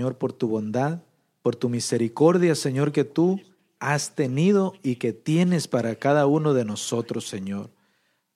[0.00, 1.02] Señor, por tu bondad,
[1.42, 3.38] por tu misericordia, Señor, que tú
[3.80, 7.68] has tenido y que tienes para cada uno de nosotros, Señor.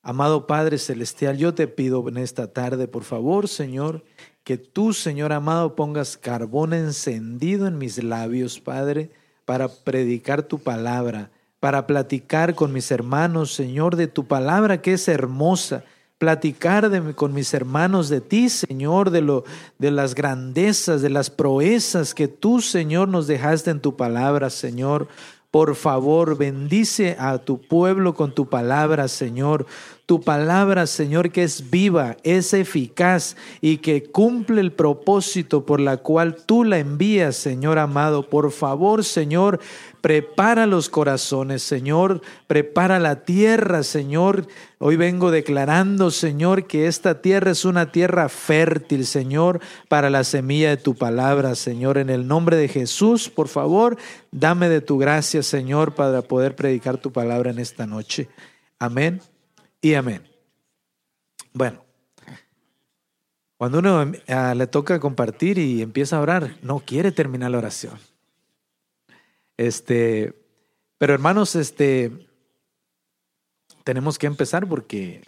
[0.03, 4.04] Amado Padre Celestial, yo te pido en esta tarde, por favor, Señor,
[4.42, 9.11] que tú, Señor amado, pongas carbón encendido en mis labios, Padre,
[9.46, 15.09] para predicar tu palabra, para platicar con mis hermanos, Señor, de tu palabra que es
[15.09, 15.83] hermosa,
[16.19, 19.45] platicar de, con mis hermanos de ti, Señor, de, lo,
[19.79, 25.08] de las grandezas, de las proezas que tú, Señor, nos dejaste en tu palabra, Señor.
[25.50, 29.67] Por favor, bendice a tu pueblo con tu palabra, Señor.
[30.07, 35.97] Tu palabra, Señor, que es viva, es eficaz y que cumple el propósito por la
[35.97, 38.28] cual tú la envías, Señor amado.
[38.28, 39.61] Por favor, Señor,
[40.03, 44.47] prepara los corazones, Señor, prepara la tierra, Señor.
[44.78, 50.69] Hoy vengo declarando, Señor, que esta tierra es una tierra fértil, Señor, para la semilla
[50.69, 51.97] de tu palabra, Señor.
[51.97, 53.97] En el nombre de Jesús, por favor,
[54.30, 58.28] dame de tu gracia, Señor, para poder predicar tu palabra en esta noche.
[58.78, 59.22] Amén
[59.84, 60.27] y amén.
[61.52, 61.84] Bueno,
[63.58, 67.98] cuando uno ah, le toca compartir y empieza a orar, no quiere terminar la oración.
[69.58, 70.42] Este,
[70.96, 72.10] pero hermanos, este,
[73.84, 75.20] tenemos que empezar porque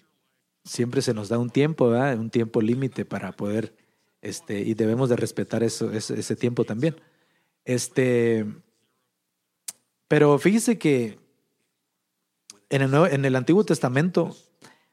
[0.64, 2.18] siempre se nos da un tiempo, ¿verdad?
[2.18, 3.76] un tiempo límite para poder,
[4.22, 6.96] este, y debemos de respetar eso, ese, ese tiempo también.
[7.66, 8.46] Este,
[10.08, 11.25] pero fíjese que
[12.70, 14.36] en el, Antiguo Testamento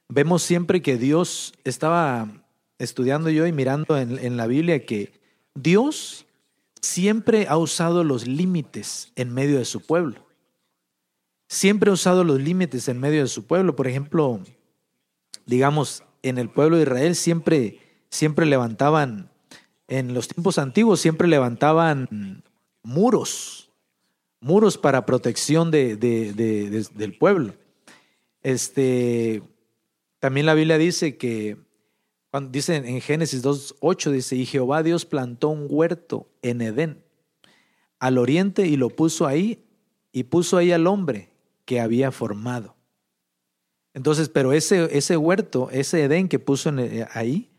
[0.07, 2.29] vemos siempre que Dios estaba
[2.77, 5.19] estudiando yo y mirando en, la Biblia que
[5.55, 6.25] Dios
[6.81, 10.27] siempre ha usado los límites en medio de su pueblo.
[11.47, 13.75] Siempre ha usado los límites en medio de su pueblo.
[13.75, 14.41] Por ejemplo,
[15.45, 17.79] digamos, en el pueblo de Israel siempre,
[18.09, 19.29] siempre levantaban,
[19.87, 22.43] en los tiempos antiguos siempre levantaban
[22.81, 23.69] muros,
[24.39, 27.55] muros para protección de, del pueblo.
[28.43, 29.41] Este,
[30.19, 31.57] también la Biblia dice que,
[32.29, 37.03] cuando dice en Génesis 2.8, dice, y Jehová Dios plantó un huerto en Edén,
[37.99, 39.65] al oriente, y lo puso ahí,
[40.11, 41.29] y puso ahí al hombre
[41.65, 42.75] que había formado.
[43.93, 47.49] Entonces, pero ese, ese huerto, ese Edén que puso eh, ahí,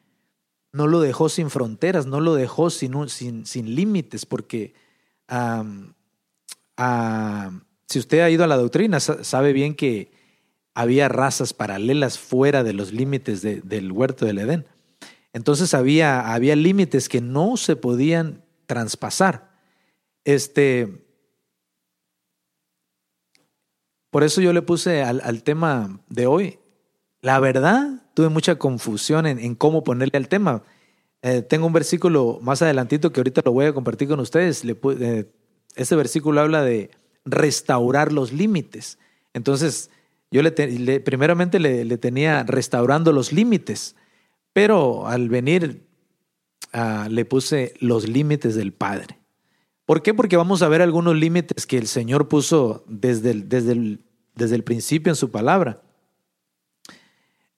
[0.73, 4.75] no lo dejó sin fronteras, no lo dejó sin, sin, sin límites, porque
[7.87, 10.14] si usted ha ido a la doctrina, sabe bien que
[10.75, 14.67] había razas paralelas fuera de los límites del huerto del Edén.
[15.33, 19.55] Entonces había, había límites que no se podían traspasar.
[20.25, 21.05] Este,
[24.11, 26.59] por eso yo le puse al, tema de hoy.
[27.21, 30.63] La verdad, tuve mucha confusión en, cómo ponerle al tema.
[31.23, 34.65] Eh, tengo un versículo más adelantito que ahorita lo voy a compartir con ustedes.
[34.65, 35.33] Le, eh,
[35.75, 36.91] ese versículo habla de
[37.25, 38.99] restaurar los límites.
[39.33, 39.91] Entonces,
[40.35, 40.51] yo le,
[40.99, 43.95] primeramente le, tenía restaurando los límites,
[44.53, 45.87] pero al venir
[46.73, 49.21] ah, le puse los límites del Padre.
[49.87, 50.13] ¿Por qué?
[50.13, 54.01] Porque vamos a ver algunos límites que el Señor puso desde el, desde
[54.35, 55.81] desde el principio en su palabra.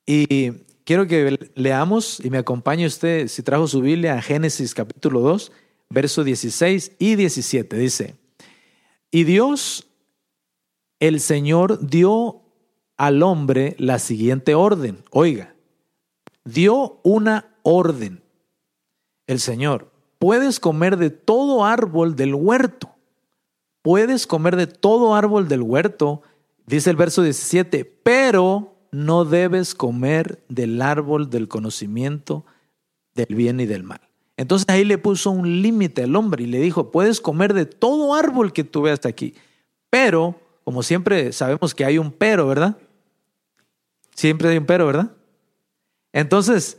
[0.04, 0.50] Y
[0.84, 5.50] quiero que leamos y me acompañe usted, si trajo su Biblia, a Génesis capítulo 2,
[5.88, 7.78] verso 16 y 17.
[7.78, 8.16] Dice,
[9.10, 9.88] y Dios,
[11.00, 12.42] el Señor, dio
[12.96, 15.02] al hombre la siguiente orden.
[15.10, 15.54] Oiga,
[16.44, 18.22] dio una orden.
[19.26, 22.90] El Señor, puedes comer de todo árbol del huerto.
[23.82, 26.22] Puedes comer de todo árbol del huerto,
[26.66, 32.44] dice el verso 17, pero no debes comer del árbol del conocimiento
[33.14, 34.00] del bien y del mal.
[34.36, 38.14] Entonces ahí le puso un límite al hombre y le dijo, puedes comer de todo
[38.14, 39.34] árbol que tú veas aquí,
[39.88, 40.34] pero,
[40.64, 42.76] como siempre sabemos que hay un pero, ¿verdad?
[44.16, 45.12] Siempre hay un pero, ¿verdad?
[46.12, 46.78] Entonces,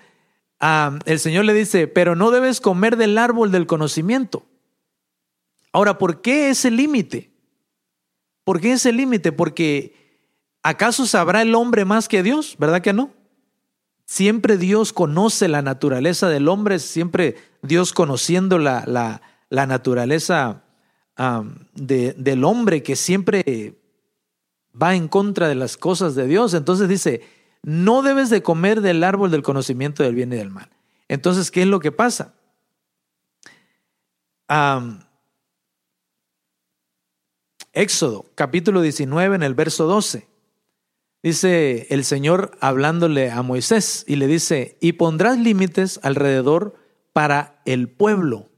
[1.05, 4.45] el Señor le dice, pero no debes comer del árbol del conocimiento.
[5.71, 7.31] Ahora, ¿por qué ese límite?
[8.43, 9.31] ¿Por qué ese límite?
[9.31, 10.23] Porque
[10.63, 12.55] ¿acaso sabrá el hombre más que Dios?
[12.57, 13.13] ¿Verdad que no?
[14.05, 18.83] Siempre Dios conoce la naturaleza del hombre, siempre Dios conociendo la,
[19.49, 20.63] la, naturaleza
[21.75, 23.77] del hombre que siempre
[24.81, 26.53] va en contra de las cosas de Dios.
[26.53, 27.21] Entonces dice,
[27.63, 30.69] no debes de comer del árbol del conocimiento del bien y del mal.
[31.07, 32.33] Entonces, ¿qué es lo que pasa?
[37.73, 40.27] Éxodo, capítulo 19, en el verso 12.
[41.23, 46.75] Dice el Señor hablándole a Moisés y le dice, y pondrás límites alrededor
[47.11, 48.49] para el pueblo,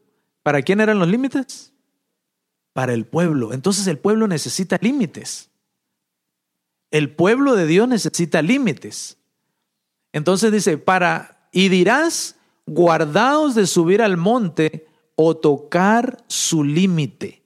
[0.44, 1.74] ¿Para quién eran los límites?
[2.74, 3.54] Para el pueblo.
[3.54, 5.49] Entonces el pueblo necesita límites.
[6.92, 9.18] El pueblo de Dios necesita límites.
[10.12, 17.44] Entonces dice, para, y dirás, guardaos de subir al monte o tocar su límite.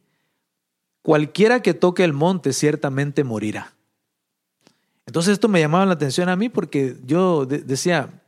[1.02, 3.74] Cualquiera que toque el monte ciertamente morirá.
[5.06, 8.22] Entonces esto me llamaba la atención a mí porque yo decía,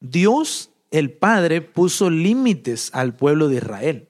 [0.00, 4.08] Dios el Padre puso límites al pueblo de Israel.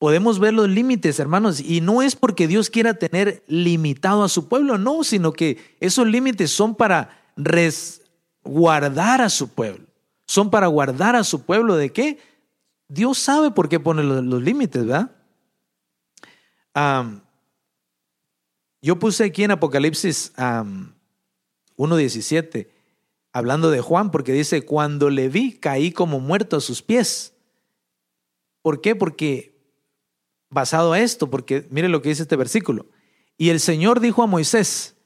[0.00, 4.48] Podemos ver los límites, hermanos, y no es porque Dios quiera tener limitado a su
[4.48, 9.84] pueblo, no, sino que esos límites son para resguardar a su pueblo.
[10.26, 12.18] Son para guardar a su pueblo de qué?
[12.88, 15.10] Dios sabe por qué pone los, límites, ¿verdad?
[18.80, 22.68] yo puse aquí en Apocalipsis 1.17
[23.34, 27.34] hablando de Juan, porque dice, cuando le vi, caí como muerto a sus pies.
[28.62, 28.96] ¿Por qué?
[28.96, 29.59] Porque,
[30.50, 32.86] basado a esto, porque mire lo que dice este versículo.
[33.38, 34.96] Y el Señor dijo a Moisés,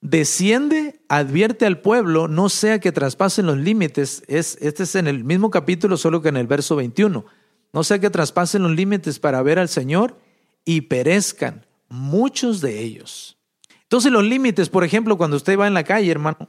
[0.00, 4.22] desciende, advierte al pueblo, no sea que traspasen los límites.
[4.26, 7.24] Es, este es en el mismo capítulo, solo que en el verso 21.
[7.72, 10.18] No sea que traspasen los límites para ver al Señor
[10.64, 13.38] y perezcan muchos de ellos.
[13.82, 16.48] Entonces los límites, por ejemplo, cuando usted va en la calle, hermano,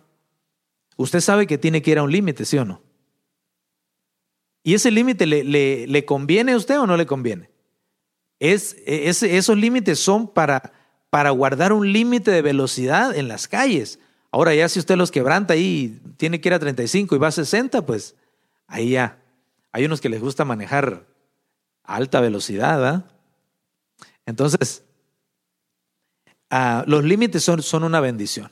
[0.97, 2.81] usted sabe que tiene que ir a un límite, ¿sí o no?
[4.63, 5.43] ¿Y ese límite le,
[5.85, 7.51] le, conviene a usted o no le conviene?
[8.39, 10.73] Es, esos límites son para,
[11.09, 13.99] para guardar un límite de velocidad en las calles.
[14.31, 17.31] Ahora ya si usted los quebranta ahí, tiene que ir a 35 y va a
[17.31, 18.15] 60, pues
[18.67, 19.21] ahí ya.
[19.71, 21.05] Hay unos que les gusta manejar
[21.83, 23.05] a alta velocidad, ¿verdad?
[24.25, 24.83] Entonces,
[26.49, 28.51] ah, los límites son, son una bendición.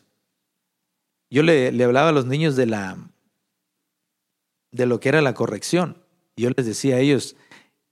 [1.30, 2.96] Yo le, hablaba a los niños de la
[4.72, 5.98] de lo que era la corrección.
[6.36, 7.36] Yo les decía a ellos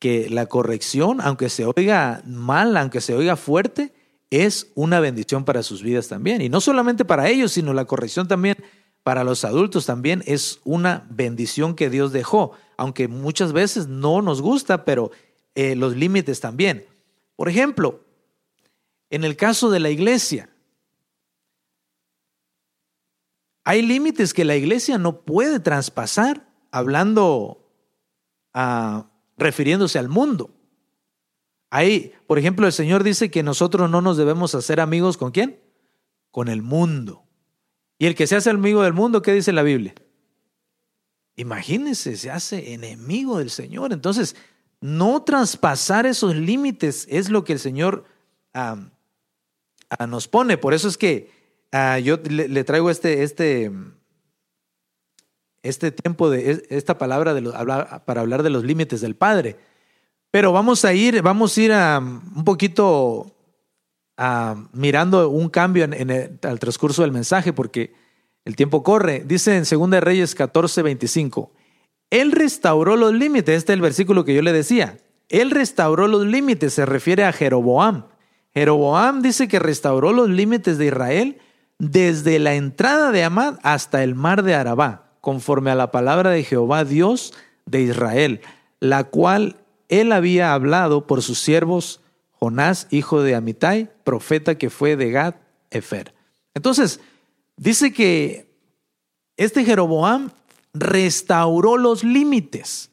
[0.02, 3.94] que la corrección, aunque se oiga mal, aunque se oiga fuerte,
[4.30, 6.42] es una bendición para sus vidas también.
[6.42, 8.58] Y no solamente para ellos, sino la corrección también
[9.04, 14.42] para los adultos también es una bendición que Dios dejó, aunque muchas veces no nos
[14.42, 15.12] gusta, pero
[15.56, 16.86] eh, los límites también.
[17.38, 18.02] Por ejemplo,
[19.10, 20.50] en el caso de la iglesia,
[23.64, 27.70] Hay límites que la iglesia no puede traspasar hablando,
[28.54, 29.11] ah,
[29.42, 30.52] refiriéndose al mundo.
[31.70, 35.60] Ahí, por ejemplo, el Señor dice que nosotros no nos debemos hacer amigos con quién?
[36.32, 37.24] Con el mundo.
[37.98, 39.94] Y el que se hace amigo del mundo, ¿qué dice la Biblia?
[41.36, 43.94] Imagínense, se hace enemigo del Señor.
[43.94, 44.36] Entonces,
[44.80, 48.06] no traspasar esos límites es lo que el Señor
[50.08, 50.58] nos pone.
[50.58, 51.42] Por eso es que
[51.72, 53.72] Ah, yo le, traigo este, este,
[55.64, 57.36] este tiempo de esta palabra
[58.06, 59.58] para hablar de los límites del Padre.
[60.32, 63.36] Pero vamos a ir, vamos a ir un poquito
[64.74, 67.94] mirando un cambio en, el, al transcurso del mensaje, porque
[68.46, 69.24] el tiempo corre.
[69.26, 71.52] Dice en 2 Reyes 14, 25.
[72.10, 73.58] Él restauró los límites.
[73.58, 74.98] Este es el versículo que yo le decía.
[75.30, 78.06] Él restauró los límites, se refiere a Jeroboam.
[78.54, 81.38] Jeroboam dice que restauró los límites de Israel
[81.80, 86.44] desde la entrada de Amad hasta el mar de Arabá, conforme a la palabra de
[86.44, 87.34] Jehová Dios
[87.66, 88.42] de Israel,
[88.80, 89.58] la cual
[89.88, 92.02] él había hablado por sus siervos
[92.32, 95.36] Jonás, hijo de Amitai, profeta que fue de Gad,
[95.70, 96.14] Efer.
[96.56, 97.00] Entonces,
[97.56, 98.52] dice que
[99.38, 100.32] este Jeroboam
[100.74, 102.90] restauró los límites.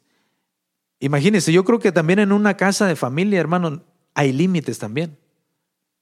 [1.00, 3.82] Imagínense, yo creo que también en una casa de familia, hermano,
[4.14, 5.16] hay límites también.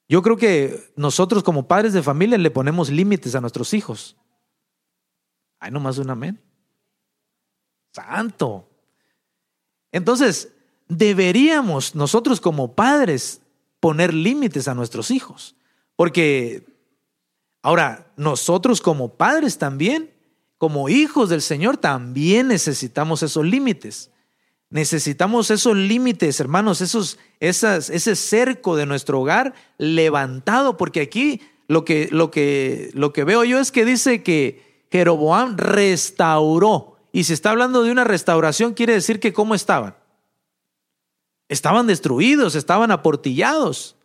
[0.09, 4.17] Yo creo que nosotros como padres de familia le ponemos límites a nuestros hijos.
[5.59, 6.39] Hay nomás un amén.
[7.93, 8.69] Santo.
[9.91, 10.49] Entonces,
[10.87, 13.41] deberíamos nosotros como padres
[13.79, 15.55] poner límites a nuestros hijos.
[15.95, 16.65] Porque
[17.61, 20.11] ahora, nosotros como padres también,
[20.57, 24.11] como hijos del Señor, también necesitamos esos límites.
[24.69, 31.85] Necesitamos esos límites, hermanos, esos, esas, ese cerco de nuestro hogar levantado, porque aquí lo
[31.85, 36.97] que, lo, que, lo que veo yo es que dice que Jeroboam restauró.
[37.11, 39.95] Y si está hablando de una restauración, quiere decir que ¿cómo estaban?
[41.49, 43.95] Estaban destruidos, estaban aportillados.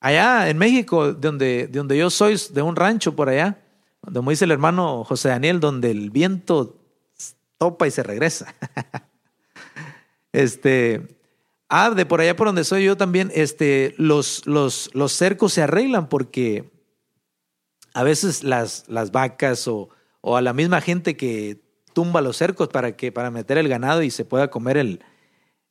[0.00, 3.60] Allá en México, de donde, de donde yo soy, de un rancho por allá,
[4.00, 6.76] como dice el hermano José Daniel, donde el viento
[7.58, 8.54] topa y se regresa.
[10.32, 11.18] Este,
[11.70, 15.62] ah, de por allá por donde soy yo también, este, los, los, los cercos se
[15.62, 16.75] arreglan porque
[17.96, 19.88] a veces las, las vacas o,
[20.20, 21.62] o, a la misma gente que
[21.94, 25.00] tumba los cercos para, que, para meter el ganado y se pueda comer el,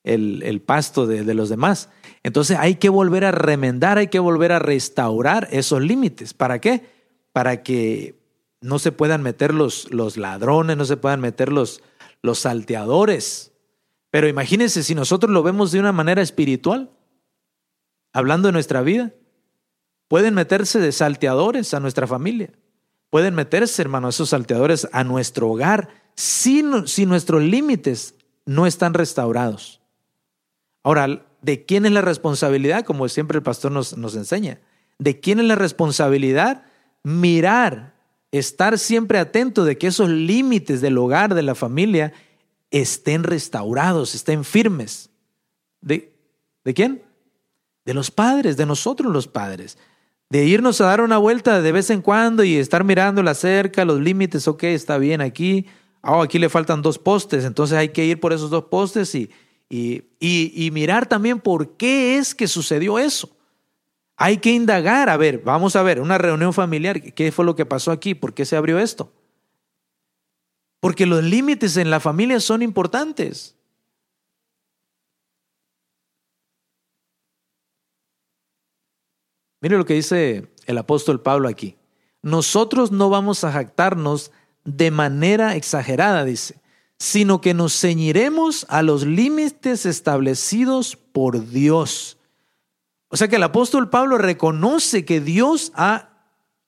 [0.04, 1.90] el, pasto de, de, los demás.
[2.24, 6.34] Entonces hay que volver a remendar, hay que volver a restaurar esos límites.
[6.34, 6.90] ¿Para qué?
[7.32, 8.16] Para que
[8.60, 11.84] no se puedan meter los, los ladrones, no se puedan meter los,
[12.24, 13.52] los salteadores.
[14.10, 16.90] Pero imagínense si nosotros lo vemos de una manera espiritual,
[18.14, 19.14] hablando de nuestra vida.
[20.16, 22.50] Pueden meterse de salteadores a nuestra familia.
[23.10, 29.82] Pueden meterse, hermano, esos salteadores a nuestro hogar si, si nuestros límites no están restaurados.
[30.84, 32.86] Ahora, ¿de quién es la responsabilidad?
[32.86, 34.62] Como siempre el pastor nos, nos enseña.
[35.00, 36.64] ¿De quién es la responsabilidad?
[37.04, 37.94] Mirar,
[38.32, 42.14] estar siempre atento de que esos límites del hogar, de la familia,
[42.72, 45.10] estén restaurados, estén firmes.
[45.82, 46.16] ¿De,
[46.64, 47.04] ¿De quién?
[47.84, 49.78] De los padres, de nosotros los padres.
[50.30, 53.86] De irnos a dar una vuelta de vez en cuando y estar mirando la cerca,
[53.86, 55.68] los límites, ok, está bien aquí.
[56.02, 59.30] Oh, aquí le faltan dos postes, entonces hay que ir por esos dos postes y,
[59.70, 63.36] y, mirar también por qué es que sucedió eso.
[64.16, 67.66] Hay que indagar, a ver, vamos a ver, una reunión familiar, ¿qué fue lo que
[67.66, 68.14] pasó aquí?
[68.14, 69.12] ¿Por qué se abrió esto?
[70.80, 73.56] Porque los límites en la familia son importantes.
[79.66, 81.76] Mire lo que dice el apóstol Pablo aquí.
[82.22, 84.32] Nosotros no vamos a jactarnos
[84.64, 86.62] de manera exagerada, dice,
[87.00, 92.20] sino que nos ceñiremos a los límites establecidos por Dios.
[93.08, 95.72] O sea que el apóstol Pablo reconoce que Dios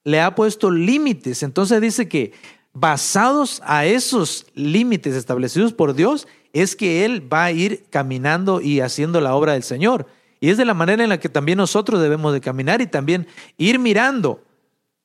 [0.02, 1.44] le ha puesto límites.
[1.44, 2.32] Entonces dice que
[2.72, 8.80] basados a esos límites establecidos por Dios, es que Él va a ir caminando y
[8.80, 10.08] haciendo la obra del Señor.
[10.40, 13.26] Y es de la manera en la que también nosotros debemos de caminar y también
[13.56, 14.42] ir mirando.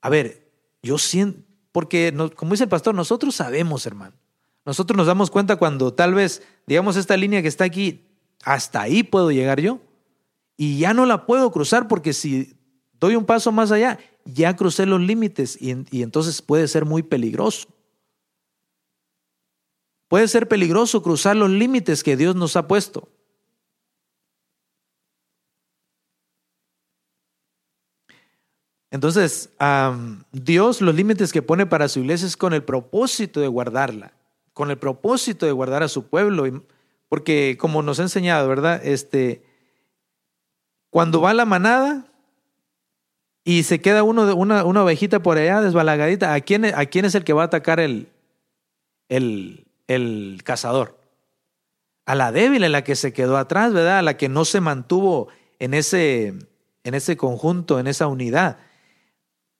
[0.01, 0.47] A ver,
[0.81, 1.39] yo siento,
[1.71, 4.13] porque como dice el pastor, nosotros sabemos, hermano.
[4.65, 8.05] Nosotros nos damos cuenta cuando tal vez, digamos, esta línea que está aquí,
[8.43, 9.79] hasta ahí puedo llegar yo.
[10.55, 12.53] Y ya no la puedo cruzar porque si
[12.99, 17.03] doy un paso más allá, ya crucé los límites y, y entonces puede ser muy
[17.03, 17.67] peligroso.
[20.07, 23.09] Puede ser peligroso cruzar los límites que Dios nos ha puesto.
[28.93, 29.49] Entonces,
[30.31, 34.13] Dios los límites que pone para su iglesia es con el propósito de guardarla
[34.53, 36.63] con el propósito de guardar a su pueblo,
[37.09, 38.81] porque como nos ha enseñado, ¿verdad?
[38.85, 39.43] Este,
[40.89, 42.05] cuando va la manada
[43.43, 47.15] y se queda uno, una, una ovejita por allá desbalagadita, ¿a quién, ¿a quién es
[47.15, 48.07] el que va a atacar el,
[49.09, 50.99] el, el cazador?
[52.05, 53.99] A la débil, a la que se quedó atrás, ¿verdad?
[53.99, 56.27] A la que no se mantuvo en ese,
[56.83, 58.57] en ese conjunto, en esa unidad.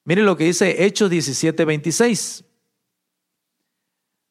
[0.05, 2.43] Mire lo que dice Hechos 17, 26.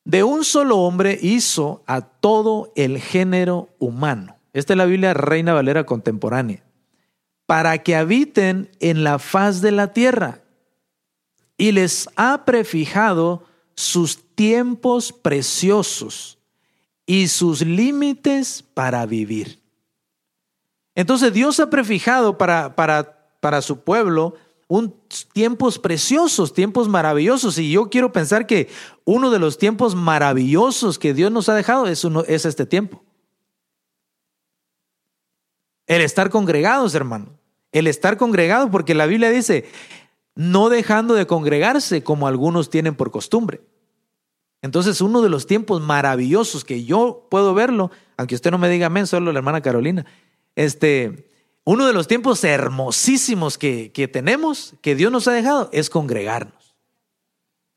[0.05, 4.37] De un solo hombre hizo a todo el género humano.
[4.52, 6.62] Esta es la Biblia Reina Valera contemporánea.
[7.47, 10.41] Para que habiten en la faz de la tierra.
[11.57, 16.38] Y les ha prefijado sus tiempos preciosos
[17.07, 19.61] y sus límites para vivir.
[20.95, 24.35] Entonces Dios ha prefijado para, para, para su pueblo
[24.73, 24.95] un,
[25.35, 27.59] tiempos preciosos, tiempos maravillosos.
[27.59, 28.69] Y yo quiero pensar que
[29.05, 33.02] uno de los tiempos maravillosos que Dios nos ha dejado es, es este tiempo.
[35.87, 37.38] El estar congregados, hermano.
[37.71, 39.67] El estar congregados, porque la Biblia dice,
[40.35, 43.61] no dejando de congregarse como algunos tienen por costumbre.
[44.62, 48.87] Entonces, uno de los tiempos maravillosos que yo puedo verlo, aunque usted no me diga
[48.87, 50.07] amén, solo la hermana Carolina,
[50.57, 51.31] este,
[51.64, 56.75] uno de los tiempos hermosísimos que, tenemos, que Dios nos ha dejado, es congregarnos.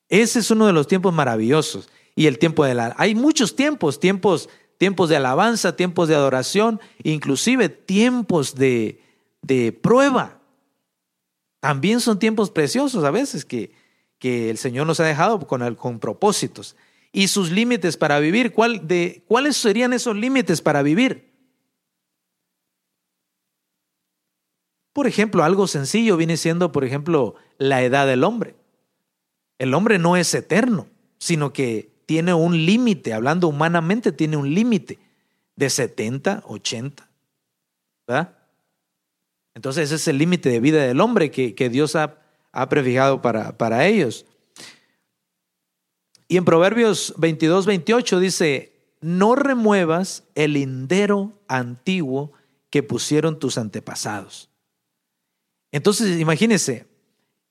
[0.09, 1.89] Ese es uno de los tiempos maravillosos.
[2.15, 2.95] Y el tiempo de la...
[2.97, 9.01] Hay muchos tiempos, tiempos, tiempos de alabanza, tiempos de adoración, inclusive tiempos de,
[9.41, 10.39] de prueba.
[11.59, 13.71] También son tiempos preciosos a veces que,
[14.17, 16.75] que el Señor nos ha dejado con, con propósitos.
[17.11, 21.34] Y sus límites para vivir, ¿cuál de, ¿cuáles serían esos límites para vivir?
[24.95, 28.55] Por ejemplo, algo sencillo viene siendo, por ejemplo, la edad del hombre.
[29.59, 30.87] El hombre no es eterno,
[31.17, 34.97] sino que tiene un límite, hablando humanamente, tiene un límite
[35.57, 37.09] de 70, 80.
[38.07, 38.37] ¿Verdad?
[39.53, 42.15] Entonces es el límite de vida del hombre que, Dios ha,
[42.53, 44.25] ha prefijado para, para ellos.
[46.29, 48.71] Y en Proverbios 22, 28 dice,
[49.01, 52.31] no remuevas el lindero antiguo
[52.69, 54.54] que pusieron tus antepasados.
[55.75, 56.85] Entonces, imagínense,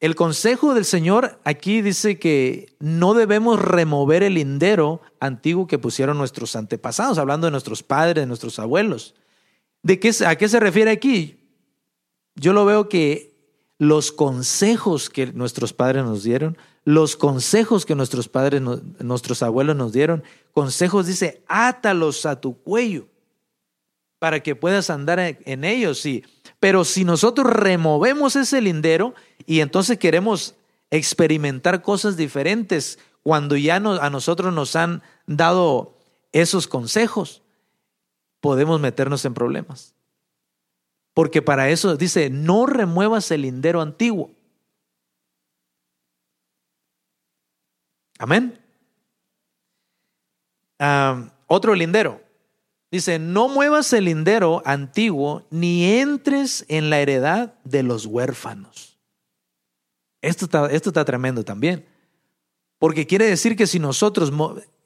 [0.01, 6.17] el consejo del Señor aquí dice que no debemos remover el lindero antiguo que pusieron
[6.17, 9.15] nuestros antepasados, hablando de nuestros padres, de nuestros abuelos.
[9.83, 11.39] ¿De qué, ¿A qué se refiere aquí?
[12.35, 13.37] Yo lo veo que
[13.77, 19.93] los consejos que nuestros padres nos dieron, los consejos que nuestros padres, nuestros abuelos nos
[19.93, 23.07] dieron, consejos dice, átalos a tu cuello
[24.19, 25.99] para que puedas andar en ellos.
[26.01, 26.25] Sí.
[26.65, 30.55] Pero si nosotros removemos ese lindero y entonces queremos
[30.91, 35.99] experimentar cosas diferentes cuando ya a nosotros nos han dado
[36.33, 37.43] esos consejos,
[38.41, 39.95] podemos meternos en problemas.
[41.13, 44.31] Porque para eso dice, no remuevas el lindero antiguo.
[48.19, 48.59] Amén.
[50.79, 52.24] Ah, otro lindero.
[52.95, 59.01] Dice, no muevas el lindero antiguo ni entres en la heredad de los huérfanos.
[60.23, 61.85] Esto está, esto está tremendo también.
[62.79, 64.33] Porque quiere decir que si nosotros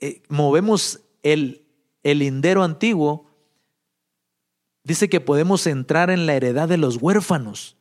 [0.01, 1.67] eh, movemos el,
[2.03, 3.27] el lindero antiguo,
[4.85, 7.77] dice que podemos entrar en la heredad de los huérfanos.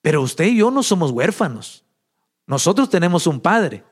[0.00, 1.84] Pero usted y yo no somos huérfanos.
[2.46, 3.84] Nosotros tenemos un padre.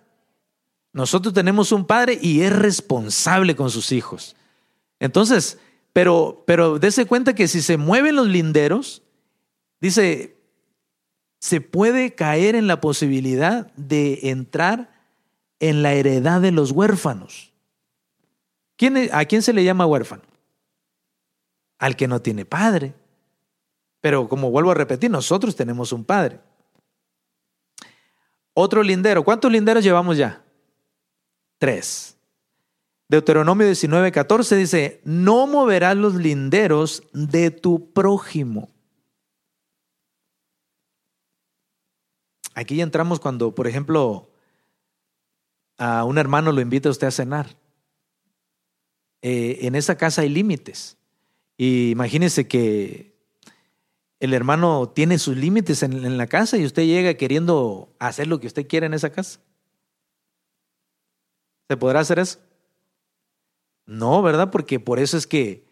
[0.94, 4.34] Nosotros tenemos un padre y es responsable con sus hijos.
[5.00, 5.58] Entonces,
[5.92, 9.02] pero, pero dése cuenta que si se mueven los linderos,
[9.80, 10.36] dice,
[11.38, 14.90] se puede caer en la posibilidad de entrar
[15.60, 17.52] en la heredad de los huérfanos.
[18.76, 20.22] ¿Quién, ¿A quién se le llama huérfano?
[21.78, 22.94] Al que no tiene padre.
[24.00, 26.40] Pero como vuelvo a repetir, nosotros tenemos un padre.
[28.52, 29.24] Otro lindero.
[29.24, 30.42] ¿Cuántos linderos llevamos ya?
[31.58, 32.15] Tres.
[33.08, 38.68] Deuteronomio 19, 14 dice, no moverás los linderos de tu prójimo.
[42.54, 44.30] Aquí entramos cuando, por ejemplo,
[45.78, 47.56] a un hermano lo invita a usted a cenar.
[49.22, 50.96] Eh, en esa casa hay límites.
[51.56, 53.14] Y imagínese que
[54.18, 58.40] el hermano tiene sus límites en, en la casa y usted llega queriendo hacer lo
[58.40, 59.38] que usted quiera en esa casa.
[61.68, 62.45] ¿Se podrá hacer eso?
[63.86, 64.50] No, ¿verdad?
[64.50, 65.64] Porque por eso es que,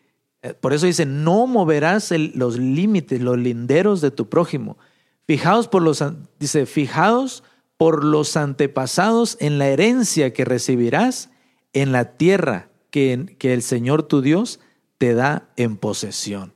[0.43, 4.79] eh, por eso dice, no moverás los límites, los linderos de tu prójimo.
[5.27, 6.03] Fijaos por los,
[6.39, 7.43] dice, fijaos
[7.77, 11.31] por los antepasados en la herencia que recibirás
[11.73, 14.61] en la tierra que, que el Señor tu Dios
[14.99, 16.55] te da en posesión.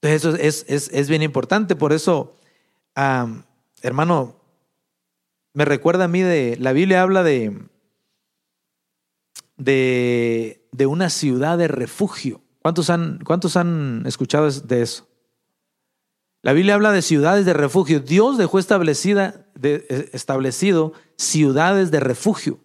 [0.00, 2.36] Entonces eso es, es, es bien importante, por eso,
[3.82, 4.36] hermano,
[5.52, 7.66] me recuerda a mí de, la Biblia habla de,
[9.56, 12.42] de, una ciudad de refugio.
[12.60, 15.08] ¿Cuántos han, ¿Cuántos han escuchado de eso?
[16.42, 18.00] La Biblia habla de ciudades de refugio.
[18.00, 22.60] Dios dejó establecida, de, establecido ciudades de refugio.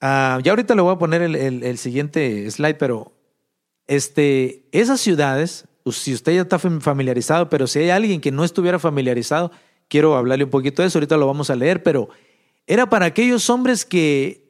[0.00, 3.12] Ah, ya ahorita le voy a poner el, siguiente slide, pero
[3.88, 8.44] este, esas ciudades, pues, si usted ya está familiarizado, pero si hay alguien que no
[8.44, 9.50] estuviera familiarizado,
[9.88, 12.08] quiero hablarle un poquito de eso, ahorita lo vamos a leer, pero
[12.68, 14.47] era para aquellos hombres que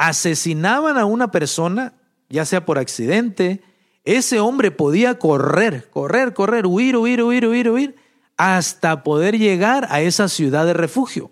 [0.00, 1.92] asesinaban a una persona,
[2.30, 3.60] ya sea por accidente,
[4.02, 7.96] ese hombre podía correr, correr, correr, huir, huir, huir, huir, huir,
[8.38, 11.30] hasta poder llegar a esa ciudad de refugio.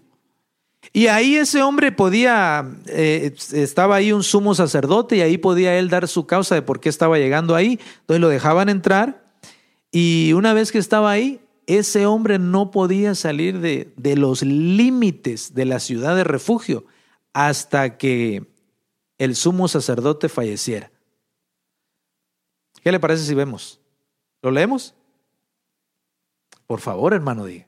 [0.92, 5.88] Y ahí ese hombre podía, eh, estaba ahí un sumo sacerdote y ahí podía él
[5.88, 7.80] dar su causa de por qué estaba llegando ahí.
[8.00, 9.32] Entonces lo dejaban entrar
[9.90, 15.54] y una vez que estaba ahí, ese hombre no podía salir de, de los límites
[15.54, 16.84] de la ciudad de refugio
[17.32, 18.57] hasta que
[19.18, 20.90] el sumo sacerdote falleciera.
[22.82, 23.80] ¿Qué le parece si vemos?
[24.40, 24.94] ¿Lo leemos?
[26.66, 27.66] Por favor, hermano, diga.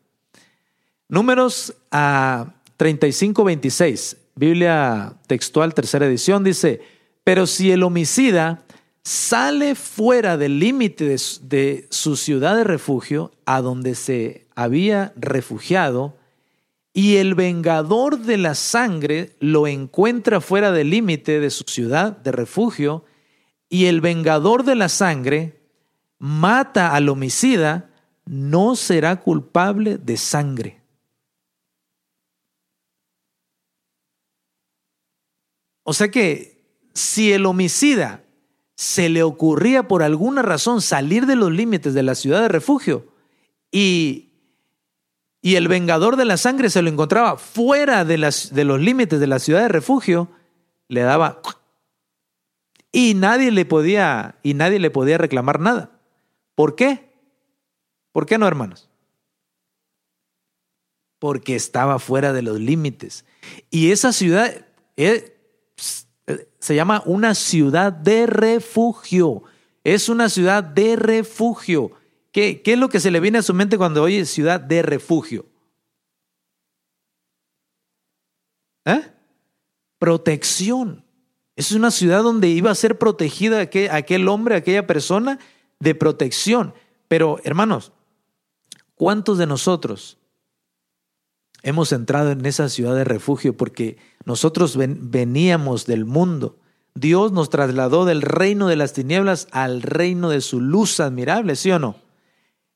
[1.09, 6.81] Números a 35, 26, Biblia textual, tercera edición, dice,
[7.25, 8.63] pero si el homicida
[9.03, 16.17] sale fuera del límite de, de su ciudad de refugio, a donde se había refugiado,
[16.93, 22.33] y el vengador de la sangre lo encuentra fuera del límite de su ciudad de
[22.33, 23.05] refugio,
[23.69, 25.61] y el vengador de la sangre
[26.19, 27.91] mata al homicida,
[28.27, 30.81] no será culpable de sangre.
[35.83, 36.63] O sea que
[36.95, 38.25] si el homicida
[38.77, 43.13] se le ocurría por alguna razón salir de los límites de la ciudad de refugio
[43.73, 44.30] y
[45.43, 49.21] y el vengador de la sangre se lo encontraba fuera de, las, de los límites
[49.21, 50.31] de la ciudad de refugio,
[50.89, 51.41] le daba
[52.93, 55.91] y nadie le podía y nadie le podía reclamar nada.
[56.55, 57.11] ¿Por qué?
[58.13, 58.91] ¿Por qué no, hermanos?
[61.21, 63.25] porque estaba fuera de los límites.
[63.71, 65.37] Y esa ciudad eh,
[66.59, 69.45] se llama una ciudad de refugio.
[69.85, 71.93] Es una ciudad de refugio.
[72.33, 74.83] ¿Qué, ¿Qué, es lo que se le viene a su mente cuando oye ciudad de
[74.83, 75.47] refugio?
[78.85, 79.03] ¿Eh?
[79.99, 81.05] Protección.
[81.57, 85.39] Es una ciudad donde iba a ser protegida aquel hombre, aquella persona
[85.79, 86.75] de protección.
[87.09, 87.93] Pero, hermanos,
[88.95, 90.17] ¿cuántos de nosotros
[91.63, 96.57] hemos entrado en esa ciudad de refugio porque nosotros veníamos del mundo?
[96.95, 101.71] Dios nos trasladó del reino de las tinieblas al reino de su luz admirable, ¿sí
[101.71, 101.97] o no?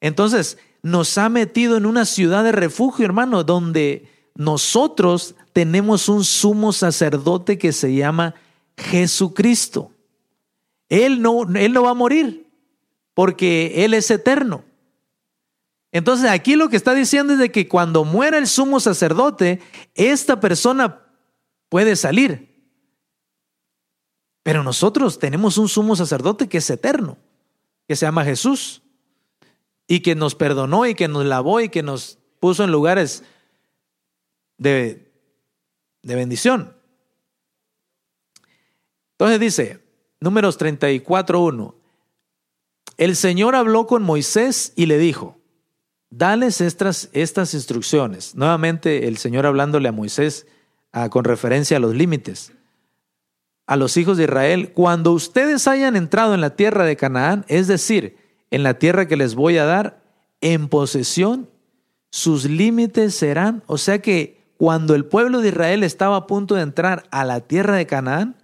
[0.04, 6.74] Entonces, nos ha metido en una ciudad de refugio, hermano, donde nosotros tenemos un sumo
[6.74, 8.34] sacerdote que se llama
[8.76, 9.92] Jesucristo.
[10.90, 12.46] Él no, él no va a morir
[13.14, 14.62] porque Él es eterno.
[15.90, 19.62] Entonces aquí lo que está diciendo es de que cuando muera el sumo sacerdote,
[19.94, 21.00] esta persona
[21.70, 22.62] puede salir.
[24.42, 27.16] Pero nosotros tenemos un sumo sacerdote que es eterno,
[27.88, 28.82] que se llama Jesús,
[29.86, 33.22] y que nos perdonó y que nos lavó y que nos puso en lugares
[34.58, 35.12] de,
[36.02, 36.74] de bendición.
[39.12, 39.84] Entonces dice,
[40.20, 41.74] números 34.1,
[42.96, 45.38] el Señor habló con Moisés y le dijo,
[46.10, 48.34] dales estas, estas instrucciones.
[48.34, 50.46] Nuevamente el Señor hablándole a Moisés
[51.10, 52.52] con referencia a los límites.
[53.66, 57.66] A los hijos de Israel, cuando ustedes hayan entrado en la tierra de Canaán, es
[57.66, 58.16] decir,
[58.54, 60.00] en la tierra que les voy a dar
[60.40, 61.50] en posesión,
[62.12, 66.62] sus límites serán, o sea que cuando el pueblo de Israel estaba a punto de
[66.62, 68.36] entrar a la tierra de Canaán,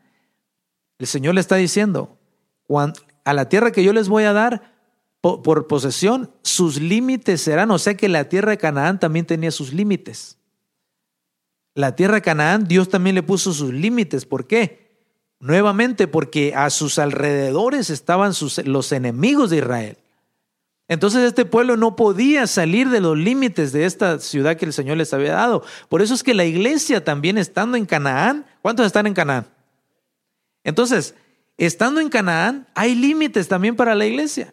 [0.98, 2.18] el Señor le está diciendo,
[3.24, 4.74] a la tierra que yo les voy a dar
[5.20, 9.72] por, posesión, sus límites serán, o sea que la tierra de Canaán también tenía sus
[9.72, 10.38] límites.
[11.76, 14.26] La tierra de Canaán, Dios también le puso sus límites.
[14.26, 14.79] ¿Por qué?
[15.40, 18.32] Nuevamente, porque a sus alrededores estaban
[18.64, 19.96] los enemigos de Israel.
[20.86, 24.98] Entonces este pueblo no podía salir de los límites de esta ciudad que el Señor
[24.98, 25.62] les había dado.
[25.88, 29.46] Por eso es que la iglesia también estando en Canaán, ¿cuántos están en Canaán?
[30.62, 31.14] Entonces,
[31.56, 34.52] estando en Canaán, hay límites también para la iglesia.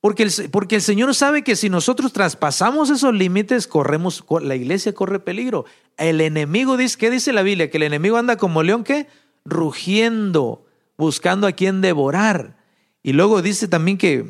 [0.00, 4.92] Porque el, porque el Señor sabe que si nosotros traspasamos esos límites, corremos, la iglesia
[4.92, 5.64] corre peligro.
[5.96, 7.70] El enemigo dice, ¿qué dice la Biblia?
[7.70, 9.08] Que el enemigo anda como león, ¿qué?
[9.44, 12.56] Rugiendo, buscando a quien devorar.
[13.02, 14.26] Y luego dice también que,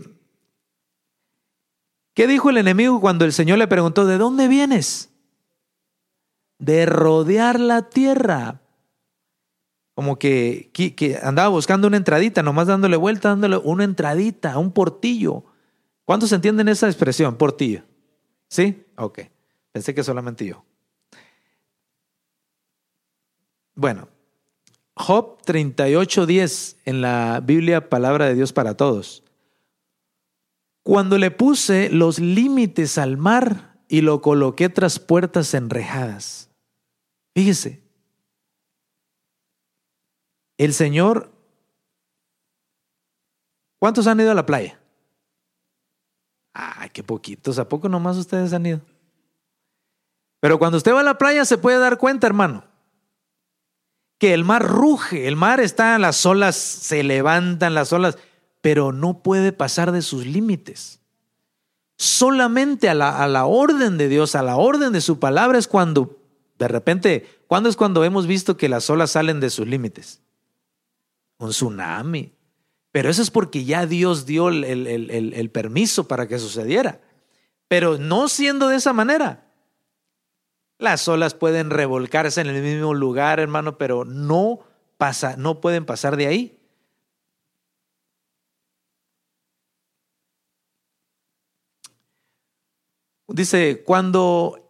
[2.14, 5.10] ¿qué dijo el enemigo cuando el Señor le preguntó, ¿de dónde vienes?
[6.58, 8.60] De rodear la tierra
[9.94, 15.44] como que, que, andaba buscando una entradita, nomás dándole vuelta, dándole una entradita, un portillo.
[16.04, 17.84] ¿Cuántos entienden esa expresión, portillo?
[18.48, 18.84] ¿Sí?
[18.96, 19.20] Ok.
[19.72, 20.64] Pensé que solamente yo.
[23.76, 24.08] Bueno,
[24.96, 29.22] Job 38:10 en la Biblia, palabra de Dios para todos.
[30.82, 36.50] Cuando le puse los límites al mar y lo coloqué tras puertas enrejadas.
[37.34, 37.82] Fíjese,
[40.58, 41.32] el Señor,
[43.80, 44.78] ¿cuántos han ido a la playa?
[46.52, 48.80] Ay, qué poquitos, ¿a poco nomás ustedes han ido?
[50.40, 52.64] Pero cuando usted va a la playa se puede dar cuenta, hermano,
[54.24, 58.16] que el mar ruge, el mar está, las olas se levantan, las olas,
[58.62, 61.00] pero no puede pasar de sus límites.
[61.98, 65.68] Solamente a la, a la orden de Dios, a la orden de su palabra es
[65.68, 66.22] cuando,
[66.58, 70.22] de repente, ¿cuándo es cuando hemos visto que las olas salen de sus límites?
[71.36, 72.32] un tsunami.
[72.92, 77.02] Pero eso es porque ya Dios dio el, el, permiso para que sucediera.
[77.68, 79.43] Pero no siendo de esa manera.
[80.84, 84.60] Las olas pueden revolcarse en el mismo lugar, hermano, pero no
[84.98, 86.58] pasa, no pueden pasar de ahí.
[93.28, 94.68] Dice, cuando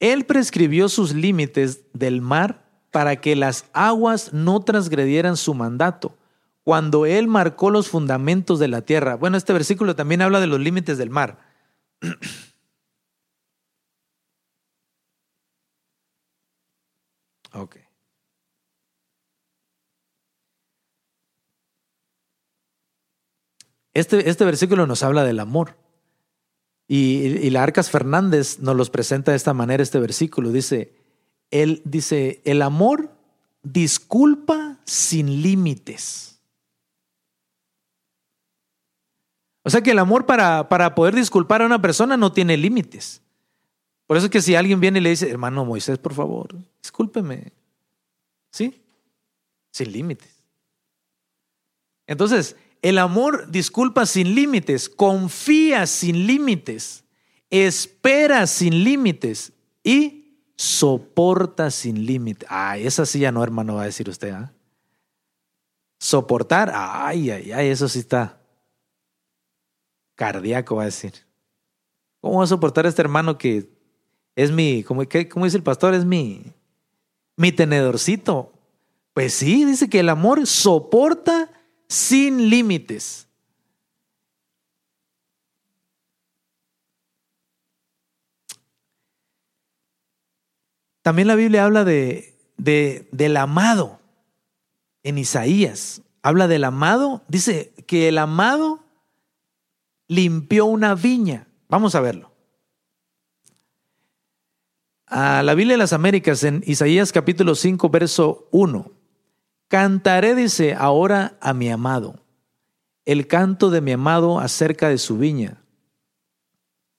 [0.00, 6.14] Él prescribió sus límites del mar, para que las aguas no transgredieran su mandato,
[6.62, 9.14] cuando Él marcó los fundamentos de la tierra.
[9.14, 11.38] Bueno, este versículo también habla de los límites del mar.
[17.60, 17.76] ok.
[23.94, 25.76] Este, este, versículo nos habla del amor.
[26.86, 30.52] Y, y la Arcas Fernández nos los presenta de esta manera este versículo.
[30.52, 30.94] Dice,
[31.50, 33.16] él dice, el amor
[33.62, 36.40] disculpa sin límites.
[39.66, 43.22] O sea que el amor para, para poder disculpar a una persona no tiene límites.
[44.06, 47.52] Por eso es que si alguien viene y le dice, hermano Moisés, por favor, discúlpeme.
[48.52, 48.82] ¿Sí?
[49.72, 50.42] Sin límites.
[52.06, 57.04] Entonces, el amor disculpa sin límites, confía sin límites,
[57.50, 62.48] espera sin límites y soporta sin límites.
[62.50, 64.30] Ay, esa sí ya no, hermano, va a decir usted.
[64.30, 64.52] ¿ah?
[65.98, 68.40] Soportar, ay, ay, ay, eso sí está
[70.14, 71.12] cardíaco, va a decir.
[72.20, 73.75] ¿Cómo va a soportar a este hermano que
[74.36, 76.52] es mi, como, dice el pastor, es mi,
[77.36, 78.52] mi tenedorcito?
[79.14, 81.50] Pues sí, dice que el amor soporta
[81.88, 83.26] sin límites.
[91.00, 94.00] También la Biblia habla de, de, del amado
[95.02, 96.02] en Isaías.
[96.20, 97.22] Habla del amado.
[97.28, 98.84] Dice que el amado
[100.08, 101.46] limpió una viña.
[101.68, 102.35] Vamos a verlo.
[105.08, 108.90] A la Biblia de las Américas en Isaías capítulo 5, verso 1.
[109.68, 112.18] Cantaré, dice, ahora a mi amado,
[113.04, 115.62] el canto de mi amado acerca de su viña.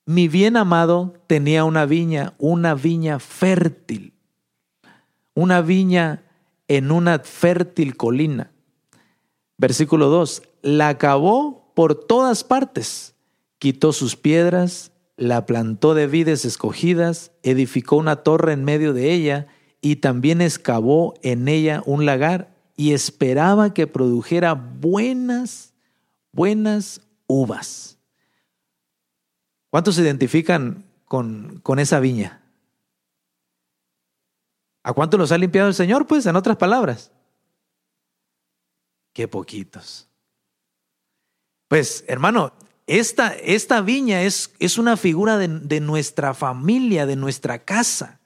[0.05, 4.13] Mi bien amado tenía una viña, una viña fértil,
[5.33, 6.23] una viña
[6.69, 8.51] en una fértil colina.
[9.57, 13.15] Versículo 2, la acabó por todas partes,
[13.59, 19.47] quitó sus piedras, la plantó de vides escogidas, edificó una torre en medio de ella
[19.81, 25.73] y también excavó en ella un lagar y esperaba que produjera buenas,
[26.31, 27.97] buenas uvas.
[29.71, 32.43] ¿Cuántos se identifican con, con esa viña?
[34.83, 36.07] ¿A cuánto los ha limpiado el Señor?
[36.07, 37.11] Pues, en otras palabras.
[39.11, 40.07] Qué poquitos.
[41.67, 42.53] Pues, hermano,
[42.87, 48.21] esta, esta viña es, es, una figura de, nuestra familia, de nuestra casa,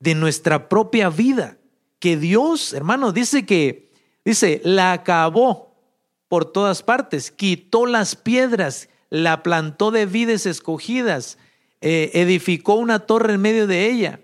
[0.00, 1.58] de nuestra propia vida
[1.98, 3.92] que Dios, hermano, dice que,
[4.24, 5.74] dice, la acabó
[6.28, 11.38] por todas partes, quitó las piedras, la plantó de vides escogidas,
[11.82, 14.20] eh, edificó una torre en medio de ella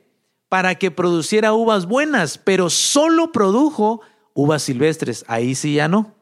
[0.48, 4.00] para que produciera uvas buenas, pero solo produjo
[4.34, 5.24] uvas silvestres.
[5.28, 6.14] Ahí sí ya no.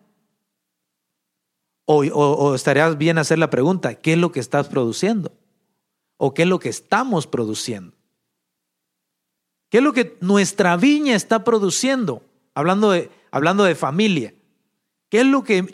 [1.93, 5.33] O, o, estaría bien hacer la pregunta, ¿qué es lo que estás produciendo?
[6.19, 7.97] ¿O qué es lo que estamos produciendo?
[9.71, 12.23] ¿Qué es lo que nuestra viña está produciendo?
[12.55, 14.35] Hablando de, hablando de familia.
[15.09, 15.65] ¿Qué es lo que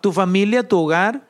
[0.00, 1.28] tu familia, tu hogar,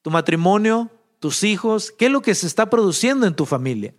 [0.00, 3.94] tu matrimonio, tus hijos, qué es lo que se está produciendo en tu familia?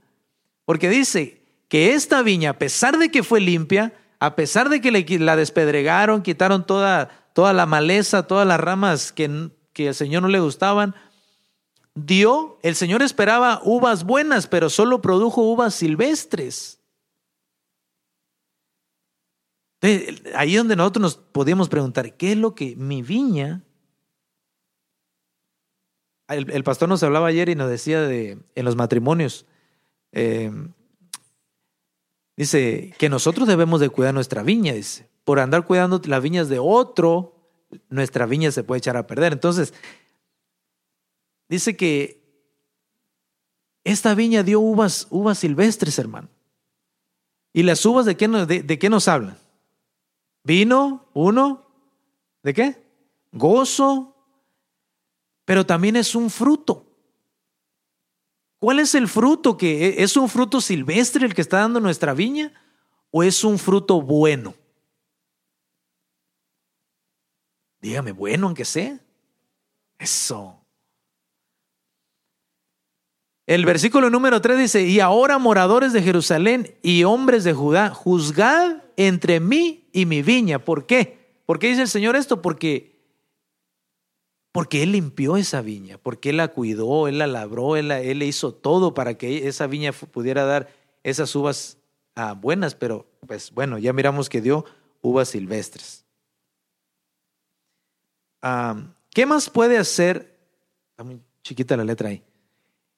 [0.66, 5.20] Porque dice que esta viña, a pesar de que fue limpia, a pesar de que
[5.20, 10.30] la despedregaron, quitaron toda, toda la maleza, todas las ramas que, que al Señor no
[10.30, 10.96] le gustaban,
[11.96, 16.80] dio, el Señor esperaba uvas buenas, pero solo produjo uvas silvestres.
[20.36, 23.63] ahí donde nosotros nos podíamos preguntar, ¿qué es lo que mi viña?
[26.30, 29.46] El, pastor nos hablaba ayer y nos decía de en los matrimonios,
[30.13, 30.52] eh,
[32.38, 36.59] dice que nosotros debemos de cuidar nuestra viña, dice, por andar cuidando las viñas de
[36.59, 37.36] otro,
[37.89, 39.33] nuestra viña se puede echar a perder.
[39.33, 39.73] Entonces,
[41.47, 42.23] dice que
[43.83, 46.29] esta viña dio uvas, uvas silvestres, hermano.
[47.53, 49.38] ¿Y las uvas de qué, de qué nos hablan?
[50.43, 51.65] Vino, uno,
[52.41, 52.83] ¿de qué?
[53.31, 54.15] Gozo,
[55.45, 56.86] pero también es un fruto.
[58.59, 62.13] ¿Cuál es el fruto que e, es un fruto silvestre el que está dando nuestra
[62.13, 62.53] viña
[63.12, 64.55] o es un fruto bueno?
[67.84, 68.98] Dígame, bueno aunque sea.
[70.00, 70.58] Eso.
[73.46, 78.84] El versículo número 3 dice, y ahora moradores de Jerusalén y hombres de Judá, juzgad
[78.96, 80.60] entre mí y mi viña.
[80.60, 81.41] ¿Por qué?
[81.46, 82.41] ¿Por qué dice el Señor esto?
[82.41, 83.02] Porque,
[84.54, 88.54] porque Él limpió esa viña, porque Él la cuidó, Él la labró, Él, le hizo
[88.54, 91.80] todo para que esa viña pudiera dar esas uvas
[92.15, 94.63] ah, buenas, pero pues bueno, ya miramos que dio
[95.02, 96.03] uvas silvestres.
[99.12, 100.38] ¿Qué más puede hacer?
[100.91, 102.23] Está muy chiquita la letra ahí.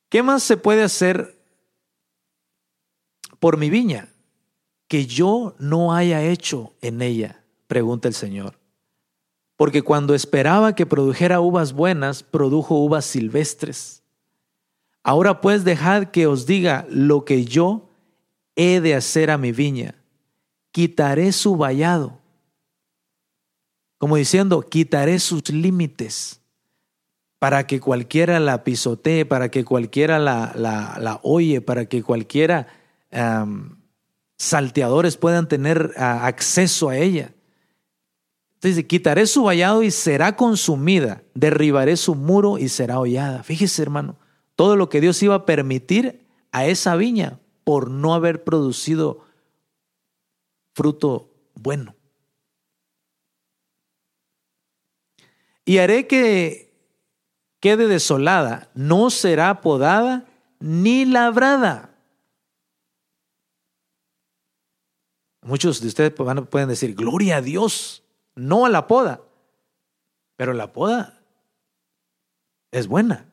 [0.09, 1.39] ¿Qué más se puede hacer
[3.39, 4.09] por mi viña
[4.87, 7.43] que yo no haya hecho en ella?
[7.67, 8.57] Pregunta el Señor.
[9.57, 14.03] Porque cuando esperaba que produjera uvas buenas, produjo uvas silvestres.
[15.03, 17.89] Ahora pues dejad que os diga lo que yo
[18.55, 19.95] he de hacer a mi viña.
[20.71, 22.19] Quitaré su vallado.
[24.05, 26.39] Como diciendo, quitaré sus límites
[27.39, 32.67] para que cualquiera la pisotee, para que cualquiera la, la, oye, para que cualquiera
[34.37, 37.33] salteadores puedan tener acceso a ella.
[38.53, 43.41] Entonces, quitaré su vallado y será consumida, derribaré su muro y será hollada.
[43.41, 44.17] Fíjese, hermano,
[44.55, 49.25] todo lo que Dios iba a permitir a esa viña por no haber producido
[50.75, 51.94] fruto bueno.
[55.65, 56.71] Y haré que
[57.59, 60.25] quede desolada, no será podada
[60.59, 61.89] ni labrada.
[65.41, 68.03] Muchos de ustedes pueden decir, gloria a Dios,
[68.35, 69.21] no a la poda,
[70.35, 71.21] pero la poda
[72.71, 73.29] es buena.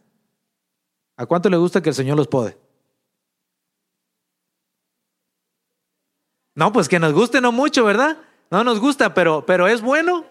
[1.16, 2.56] ¿A cuánto le gusta que el Señor los pode?
[6.54, 8.18] No, pues que nos guste no mucho, ¿verdad?
[8.50, 10.26] No nos gusta, pero, pero es bueno.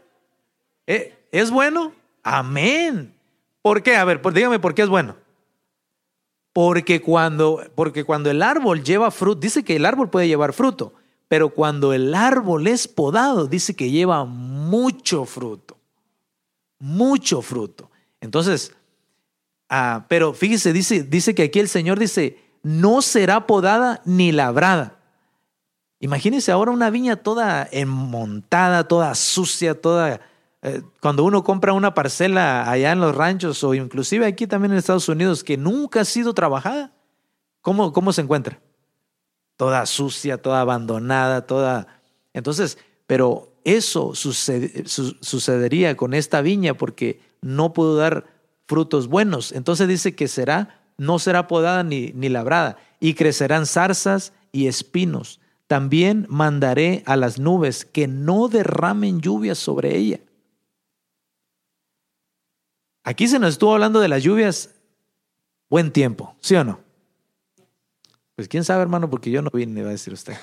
[0.86, 1.21] ¿Eh?
[1.32, 1.94] ¿Es bueno?
[2.24, 3.16] Amén.
[3.62, 3.96] ¿Por qué?
[3.96, 5.16] A ver, dígame por qué es bueno.
[6.54, 10.94] Porque cuando, porque cuando el árbol lleva fruto, dice que el árbol puede llevar fruto,
[11.30, 15.78] pero cuando el árbol es podado, dice que lleva mucho fruto.
[16.80, 17.90] Mucho fruto.
[18.20, 18.76] Entonces,
[19.70, 25.00] ah, pero fíjese, dice, dice que aquí el Señor dice, no será podada ni labrada.
[26.02, 30.20] Imagínense ahora una viña toda enmontada, toda sucia, toda...
[30.64, 34.78] Eh, cuando uno compra una parcela allá en los ranchos o inclusive aquí también en
[34.78, 36.94] Estados Unidos que nunca ha sido trabajada,
[37.62, 38.60] ¿cómo, cómo se encuentra?
[39.58, 41.88] Toda sucia, toda abandonada, toda...
[42.34, 48.26] Entonces, pero eso sucedería con esta viña porque no pudo dar
[48.68, 49.52] frutos buenos.
[49.52, 55.42] Entonces dice que será, no será podada ni, ni labrada, y crecerán zarzas y espinos
[55.72, 60.20] también mandaré a las nubes que no derramen lluvias sobre ella.
[63.04, 64.70] Aquí se nos estuvo hablando de las lluvias
[65.70, 66.80] buen tiempo, ¿sí o no?
[68.36, 70.36] Pues quién sabe, hermano, porque yo no vine, va a decir usted.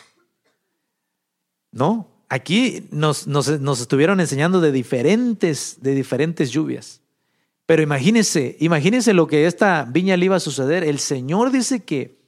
[1.70, 7.02] No, aquí nos, nos, estuvieron enseñando de diferentes, de diferentes lluvias.
[7.66, 10.82] Pero imagínense, imagínense lo que esta viña le iba a suceder.
[10.82, 12.18] El Señor dice que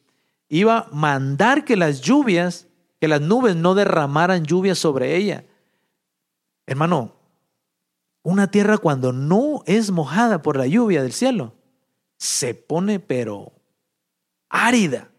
[0.48, 2.66] iba a mandar que las lluvias
[3.00, 5.44] que las nubes no derramaran lluvia sobre ella.
[6.66, 7.16] Hermano,
[8.22, 11.54] una tierra cuando no es mojada por la lluvia del cielo,
[12.16, 13.52] se pone pero
[14.48, 15.10] árida.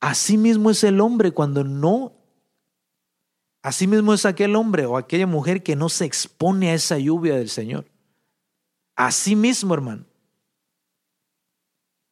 [0.00, 2.12] Así mismo es el hombre cuando no,
[3.62, 7.34] así mismo es aquel hombre o aquella mujer que no se expone a esa lluvia
[7.34, 7.86] del Señor.
[8.94, 10.04] Así mismo, hermano.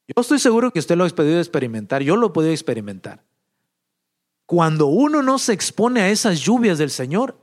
[0.09, 3.25] Yo estoy seguro que usted lo ha podido experimentar, yo lo he podido experimentar.
[4.47, 7.37] Cuando uno no se expone a esas lluvias del Señor,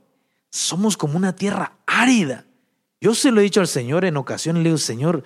[0.54, 2.46] somos como una tierra árida.
[3.02, 5.24] Yo se lo he dicho al Señor en ocasiones, le digo, Señor,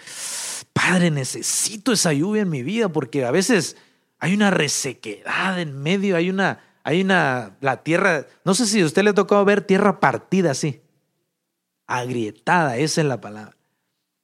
[0.71, 3.75] Padre, necesito esa lluvia en mi vida porque a veces
[4.19, 8.85] hay una resequedad en medio, hay una, hay una, la tierra, no sé si a
[8.85, 10.81] usted le ha tocado ver tierra partida así,
[11.87, 13.57] agrietada, esa es la palabra.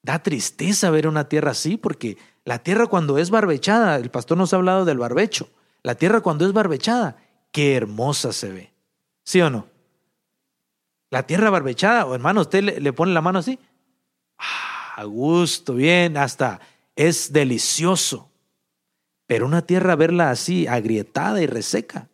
[0.03, 4.53] Da tristeza ver una tierra así porque la tierra cuando es barbechada, el pastor nos
[4.53, 5.49] ha hablado del barbecho,
[5.83, 7.17] la tierra cuando es barbechada
[7.51, 8.73] qué hermosa se ve.
[9.25, 9.72] ¿Sí o no?
[11.13, 13.59] La tierra barbechada, o hermano, usted le, pone la mano así.
[14.39, 16.59] Ah, a gusto, bien, hasta
[16.95, 18.31] es delicioso.
[19.27, 22.09] Pero una tierra verla así, agrietada y reseca,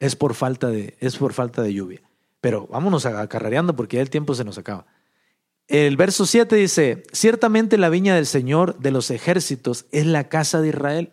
[0.00, 2.02] es por falta de, es por falta de lluvia.
[2.40, 4.86] Pero vámonos acarreando porque ya el tiempo se nos acaba.
[5.68, 10.60] El verso 7 dice, ciertamente la viña del Señor de los ejércitos es la casa
[10.60, 11.12] de Israel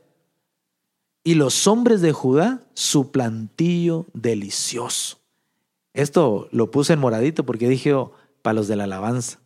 [1.23, 5.20] y los hombres de Judá su plantillo delicioso.
[5.93, 9.39] Esto lo puse en moradito porque dije, oh, para los de la alabanza.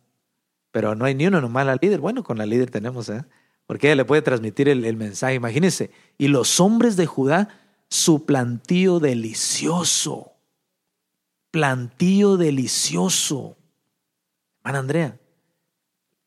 [0.70, 2.00] Pero no hay ni uno nomás al líder.
[2.00, 3.24] Bueno, con la líder tenemos, ¿eh?
[3.66, 5.34] Porque ella le puede transmitir el, mensaje.
[5.34, 5.90] Imagínense.
[6.18, 7.48] Y los hombres de Judá,
[7.88, 10.32] su plantillo delicioso.
[11.50, 13.56] Plantillo delicioso.
[14.60, 15.20] Hermana Andrea,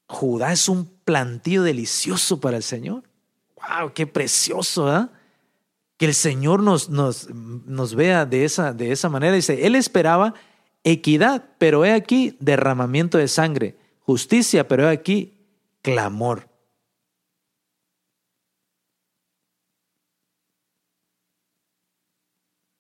[0.08, 3.03] Judá es un plantillo delicioso para el Señor.
[3.55, 3.93] ¡Wow!
[3.93, 4.93] ¡Qué precioso!
[4.93, 5.08] ¿eh?
[6.00, 9.36] Que el Señor nos, nos, nos vea de esa, de esa manera.
[9.36, 10.34] Dice, Él esperaba
[10.86, 15.45] equidad, pero he aquí derramamiento de sangre, justicia, pero he aquí
[15.82, 16.50] clamor.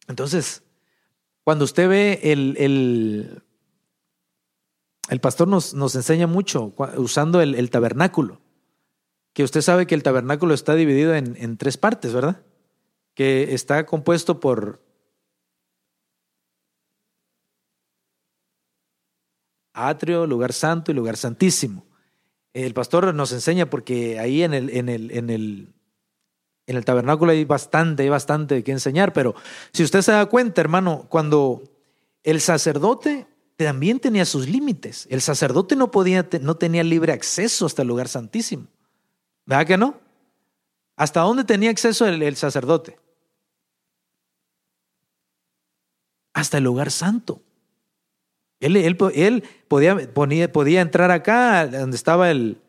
[0.07, 0.63] Entonces,
[1.43, 3.43] cuando usted ve el, el,
[5.09, 8.39] el pastor nos, nos, enseña mucho usando el, el, tabernáculo,
[9.33, 12.45] que usted sabe que el tabernáculo está dividido en, en tres partes, ¿verdad?
[13.19, 14.81] Que está compuesto por
[19.73, 21.85] atrio, lugar santo y lugar santísimo.
[22.53, 25.73] El pastor nos enseña porque ahí en el, en el, en el,
[26.65, 29.35] en el tabernáculo hay bastante, hay bastante que enseñar, pero
[29.73, 31.63] si usted se da cuenta, hermano, cuando
[32.23, 37.81] el sacerdote también tenía sus límites, el sacerdote no podía, no tenía libre acceso hasta
[37.81, 38.67] el lugar santísimo.
[39.45, 39.99] ¿Verdad que no?
[40.95, 42.97] ¿Hasta dónde tenía acceso el, sacerdote?
[46.39, 47.41] Hasta el lugar santo.
[48.61, 52.61] Él, él, él podía, podía, entrar acá, donde estaba el,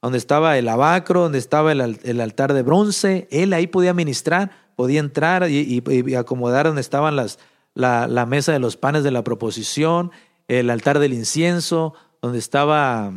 [0.00, 3.28] donde estaba el abacro, donde estaba el, altar de bronce.
[3.30, 5.84] Él ahí podía ministrar, podía entrar y,
[6.16, 7.38] acomodar donde estaban las,
[7.74, 10.10] la, la, mesa de los panes de la proposición,
[10.48, 13.12] el altar del incienso, donde estaba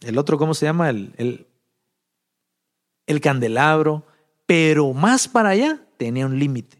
[0.00, 0.90] el otro, ¿cómo se llama?
[0.90, 1.46] El,
[3.06, 4.04] el candelabro,
[4.44, 6.79] pero más para allá tenía un límite.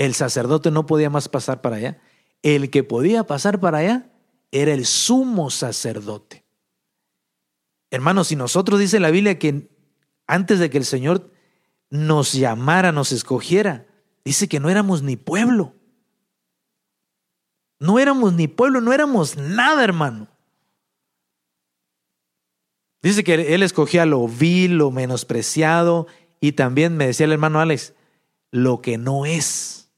[0.00, 2.00] El sacerdote no podía más pasar para allá.
[2.42, 4.10] El que podía pasar para allá
[4.50, 6.42] era el sumo sacerdote.
[7.90, 9.68] Hermanos, si nosotros dice la Biblia que
[10.26, 11.30] antes de que el Señor
[11.90, 13.88] nos llamara, nos escogiera,
[14.24, 15.74] dice que no éramos ni pueblo.
[17.78, 20.28] No éramos ni pueblo, no éramos nada, hermano.
[23.02, 26.06] Dice que él escogía lo vil, lo menospreciado
[26.40, 27.92] y también me decía el hermano Alex,
[28.50, 29.89] lo que no es.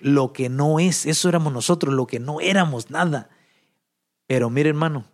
[0.00, 3.30] Lo que no es, eso éramos nosotros, lo que no éramos nada.
[4.26, 5.04] Pero mire hermano,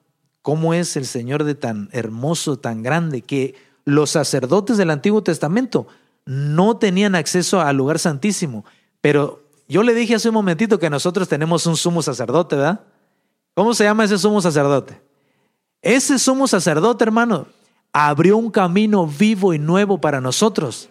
[0.43, 3.55] cómo es el Señor de tan hermoso, tan grande, que
[3.85, 5.87] los sacerdotes del Antiguo Testamento
[6.26, 8.64] no tenían acceso al lugar santísimo.
[9.01, 12.80] Pero yo le dije hace un momentito que nosotros tenemos un sumo sacerdote, ¿verdad?
[13.55, 15.01] ¿Cómo se llama ese sumo sacerdote?
[15.80, 17.47] Ese sumo sacerdote, hermano,
[17.93, 20.89] abrió un camino vivo y nuevo para nosotros,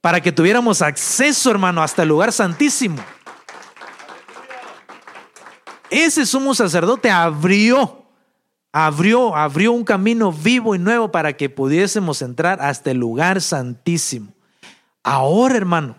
[0.00, 3.02] para que tuviéramos acceso, hermano, hasta el lugar santísimo.
[5.94, 8.04] Ese sumo sacerdote abrió,
[8.72, 14.34] abrió, abrió un camino vivo y nuevo para que pudiésemos entrar hasta el lugar santísimo.
[15.04, 15.94] Ahora, hermano,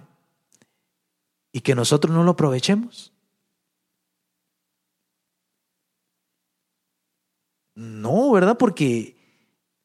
[1.53, 3.13] y que nosotros no lo aprovechemos.
[7.73, 8.57] No, ¿verdad?
[8.57, 9.15] Porque,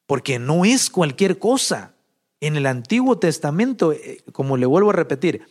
[0.07, 1.95] porque no es cualquier cosa.
[2.41, 5.47] En el Antiguo Testamento, eh, como le vuelvo a repetir,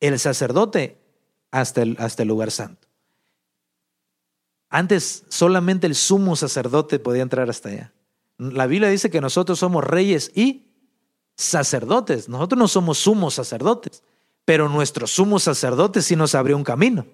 [0.00, 0.96] el sacerdote
[1.50, 2.87] hasta el, hasta el lugar santo.
[4.70, 7.92] Antes solamente el sumo sacerdote podía entrar hasta allá.
[8.38, 10.66] La Biblia dice que nosotros somos reyes y
[11.36, 12.28] sacerdotes.
[12.28, 14.02] Nosotros no somos sumos sacerdotes,
[14.44, 17.06] pero nuestro sumo sacerdote sí nos abrió un camino.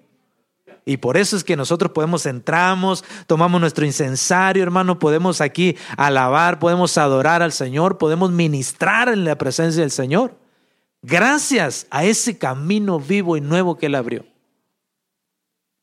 [0.87, 6.59] Y por eso es que nosotros podemos entramos, tomamos nuestro incensario, hermano, podemos aquí alabar,
[6.59, 10.37] podemos adorar al Señor, podemos ministrar en la presencia del Señor.
[11.01, 14.25] Gracias a ese camino vivo y nuevo que Él abrió.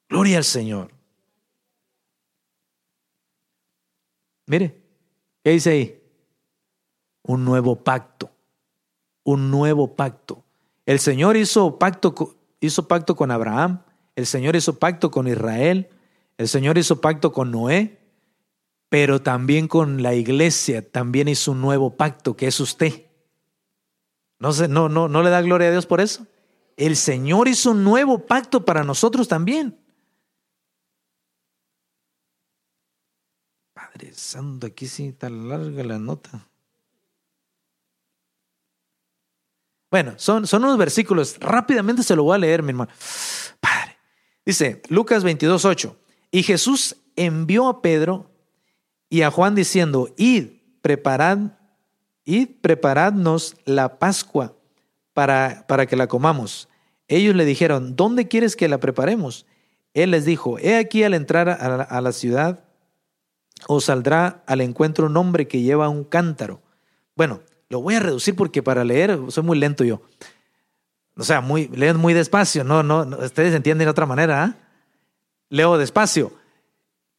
[0.09, 0.91] Gloria al Señor.
[4.53, 4.77] Mire,
[5.43, 6.03] ¿qué dice ahí?
[7.23, 8.31] Un nuevo pacto.
[9.25, 10.45] Un nuevo pacto.
[10.85, 12.15] El Señor hizo pacto,
[12.61, 13.83] hizo pacto con Abraham,
[14.15, 15.89] el Señor hizo pacto con Israel,
[16.37, 17.99] el Señor hizo pacto con Noé,
[18.91, 23.07] pero también con la iglesia, también hizo un nuevo pacto que es usted.
[24.39, 26.27] ¿No, se, no, no, ¿No le da gloria a Dios por eso?
[26.77, 29.79] El Señor hizo un nuevo pacto para nosotros también.
[33.93, 36.49] Padre Santo, aquí sí está larga la nota.
[39.91, 42.91] Bueno, son, son unos versículos, rápidamente se lo voy a leer, mi hermano.
[43.61, 43.99] Padre,
[44.45, 45.97] Dice Lucas 22, 8.
[46.31, 48.31] Y Jesús envió a Pedro
[49.09, 50.47] y a Juan diciendo, id,
[50.81, 51.53] preparad,
[52.25, 54.57] id, preparadnos la Pascua
[55.13, 56.69] para, para que la comamos.
[57.09, 59.47] Ellos le dijeron, ¿dónde quieres que la preparemos?
[59.93, 62.65] Él les dijo, he aquí al entrar a la, ciudad
[63.69, 66.61] os saldrá al encuentro un hombre que lleva un cántaro.
[67.17, 70.03] Bueno, lo voy a reducir porque para leer soy muy lento yo.
[71.17, 74.45] O sea, muy, leen muy despacio, no, no, ustedes entienden de otra manera.
[74.45, 74.57] ¿ah?
[75.49, 76.33] Leo despacio.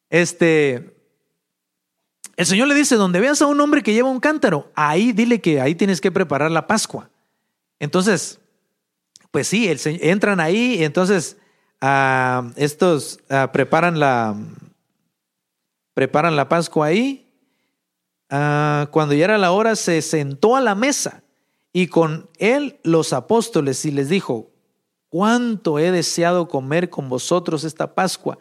[0.09, 0.95] Este,
[2.35, 5.41] el Señor le dice, donde veas a un hombre que lleva un cántaro, ahí dile
[5.41, 7.09] que ahí tienes que preparar la Pascua.
[7.79, 8.39] Entonces,
[9.31, 11.37] pues sí, entran ahí y entonces
[11.81, 14.35] ah, estos ah, preparan la
[15.93, 17.29] preparan la Pascua ahí.
[18.29, 21.23] cuando ya era la hora, se sentó a la mesa
[21.71, 24.51] y con él los apóstoles y les dijo,
[25.09, 28.37] cuánto he deseado comer con vosotros esta Pascua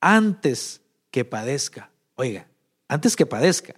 [0.00, 1.90] antes que padezca.
[2.16, 2.48] Oiga,
[2.88, 3.74] antes que padezca.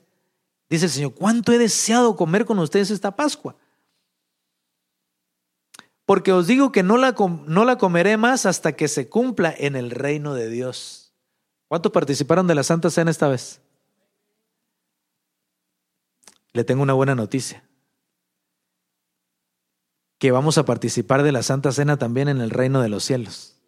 [0.69, 3.57] Dice el Señor, cuánto he deseado comer con ustedes esta Pascua.
[6.07, 7.15] Porque os digo que no la,
[7.47, 11.04] no la comeré más hasta que se cumpla en el reino de Dios.
[11.69, 13.61] ¿Cuántos participaron de la Santa Cena esta vez?
[16.55, 17.63] le tengo una buena noticia.
[20.19, 23.61] Que vamos a participar de la Santa Cena también en el reino de los cielos.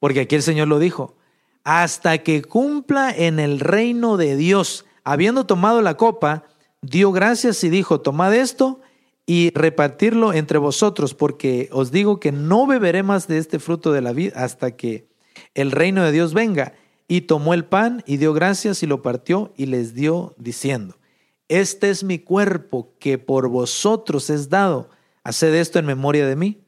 [0.00, 1.16] Porque aquí el Señor lo dijo,
[1.62, 4.86] hasta que cumpla en el reino de Dios.
[5.04, 6.44] Habiendo tomado la copa,
[6.80, 8.80] dio gracias y dijo, tomad esto
[9.26, 14.00] y repartirlo entre vosotros, porque os digo que no beberé más de este fruto de
[14.00, 15.06] la vida hasta que
[15.54, 16.72] el reino de Dios venga.
[17.08, 20.96] Y tomó el pan y dio gracias y lo partió y les dio diciendo,
[21.48, 24.90] este es mi cuerpo que por vosotros es dado,
[25.22, 26.60] haced esto en memoria de mí.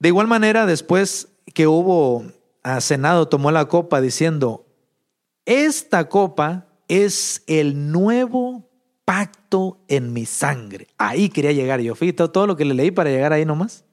[0.00, 2.24] De igual manera, después que hubo
[2.80, 4.66] cenado, tomó la copa diciendo,
[5.44, 8.68] esta copa es el nuevo
[9.04, 10.88] pacto en mi sangre.
[10.98, 11.94] Ahí quería llegar yo.
[11.94, 13.84] Fíjate todo lo que le leí para llegar ahí nomás.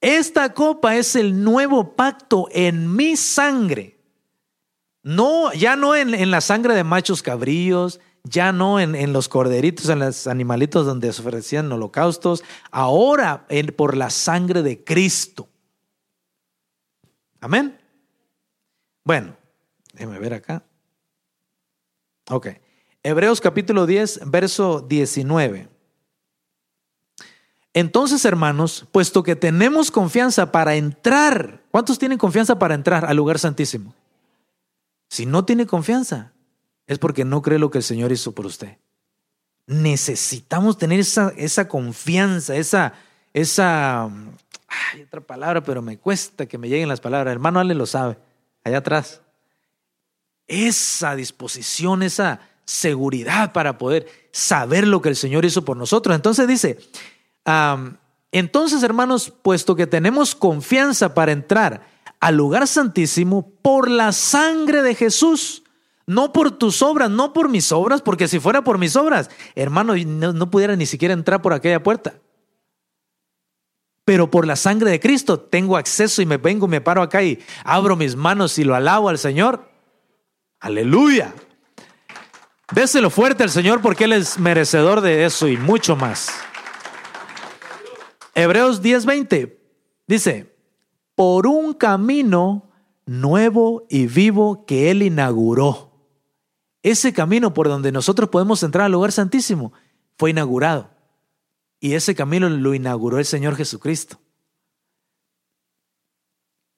[0.00, 3.98] Esta copa es el nuevo pacto en mi sangre.
[5.02, 10.00] No, ya no en, la sangre de machos cabríos, ya no en, los corderitos, en
[10.00, 13.46] los animalitos donde se ofrecían holocaustos, ahora
[13.76, 15.48] por la sangre de Cristo.
[17.40, 17.80] Amén.
[19.04, 19.36] Bueno,
[19.94, 20.62] déjeme ver acá.
[22.30, 22.48] Ok.
[23.02, 25.77] Hebreos capítulo 10, verso 19.
[27.78, 33.38] Entonces, hermanos, puesto que tenemos confianza para entrar, ¿cuántos tienen confianza para entrar al lugar
[33.38, 33.94] santísimo?
[35.08, 36.32] Si no tiene confianza,
[36.88, 38.78] es porque no cree lo que el Señor hizo por usted.
[39.68, 42.94] Necesitamos tener esa, confianza, esa,
[43.32, 47.30] esa, hay otra palabra, pero me cuesta que me lleguen las palabras.
[47.30, 48.18] Hermano Ale lo sabe,
[48.64, 49.20] allá atrás.
[50.48, 56.16] Esa disposición, esa seguridad para poder saber lo que el Señor hizo por nosotros.
[56.16, 56.78] Entonces dice,
[58.32, 61.82] entonces hermanos, puesto que tenemos confianza para entrar
[62.20, 65.62] al lugar santísimo por la sangre de Jesús,
[66.06, 69.94] no por tus obras, no por mis obras, porque si fuera por mis obras, hermano,
[69.94, 72.14] no, pudiera ni siquiera entrar por aquella puerta.
[74.04, 77.38] Pero por la sangre de Cristo tengo acceso y me vengo, me paro acá y
[77.62, 79.70] abro mis manos y lo alabo al Señor.
[80.60, 81.34] Aleluya.
[82.72, 86.30] Déselo fuerte al Señor porque Él es merecedor de eso y mucho más.
[88.38, 89.58] Hebreos 10:20
[90.06, 90.54] dice,
[91.16, 92.70] por un camino
[93.04, 95.90] nuevo y vivo que Él inauguró.
[96.84, 99.72] Ese camino por donde nosotros podemos entrar al lugar santísimo
[100.16, 100.88] fue inaugurado.
[101.80, 104.20] Y ese camino lo inauguró el Señor Jesucristo.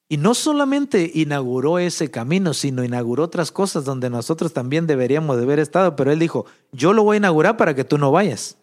[0.09, 5.43] Y no solamente inauguró ese camino, sino inauguró otras cosas donde nosotros también deberíamos de
[5.43, 8.57] haber estado, pero Él dijo, yo lo voy a inaugurar para que tú no vayas.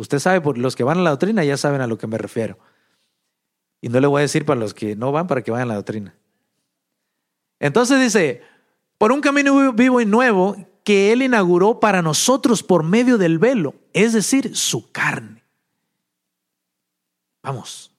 [0.00, 2.16] Usted sabe, por los que van a la doctrina ya saben a lo que me
[2.16, 2.58] refiero.
[3.82, 5.72] Y no le voy a decir para los que no van para que vayan a
[5.72, 6.14] la doctrina.
[7.58, 8.40] Entonces dice,
[8.96, 13.74] por un camino vivo y nuevo que Él inauguró para nosotros por medio del velo,
[13.92, 15.44] es decir, su carne.
[17.42, 17.94] Vamos.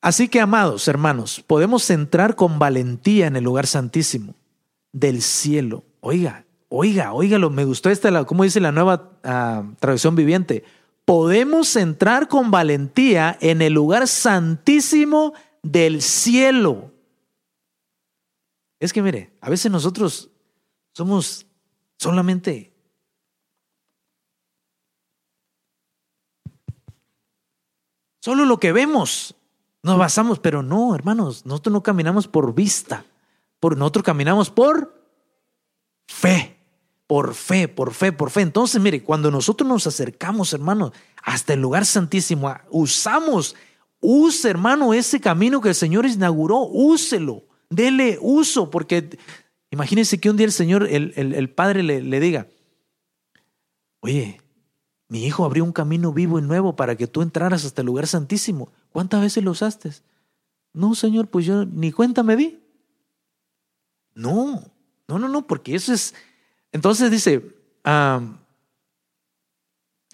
[0.00, 4.34] Así que, amados hermanos, podemos entrar con valentía en el lugar santísimo
[4.90, 5.84] del cielo.
[6.00, 10.64] Oiga, oiga, oígalo, me gustó esta, como dice la nueva ah, traducción viviente.
[11.04, 16.90] Podemos entrar con valentía en el lugar santísimo del cielo.
[18.80, 20.30] Es que mire, a veces nosotros
[20.94, 21.46] somos
[21.98, 22.72] solamente
[28.20, 29.36] solo lo que vemos.
[29.82, 33.04] Nos basamos, pero no, hermanos, nosotros no caminamos por vista,
[33.60, 35.02] por nosotros caminamos por
[36.06, 36.61] fe,
[37.06, 38.40] por fe, por fe, por fe.
[38.40, 40.92] Entonces, mire, cuando nosotros nos acercamos, hermanos,
[41.22, 43.54] hasta el lugar santísimo, usamos,
[44.00, 47.44] use, hermano, ese camino que el Señor inauguró, úselo.
[47.68, 49.18] Dele uso, porque
[49.70, 52.46] imagínense que un día el Señor, el, Padre le, le diga,
[54.00, 54.40] oye,
[55.08, 58.06] mi hijo abrió un camino vivo y nuevo para que tú entraras hasta el lugar
[58.06, 58.72] santísimo.
[58.92, 59.90] ¿Cuántas veces lo usaste?
[60.72, 62.60] No, Señor, pues yo ni cuenta me di.
[64.14, 64.62] No,
[65.08, 66.14] no, no, no, porque eso es.
[66.72, 67.54] Entonces dice,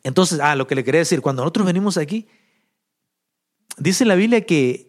[0.03, 2.29] entonces, ah, lo que le quería decir, cuando nosotros venimos aquí,
[3.77, 4.89] dice la Biblia que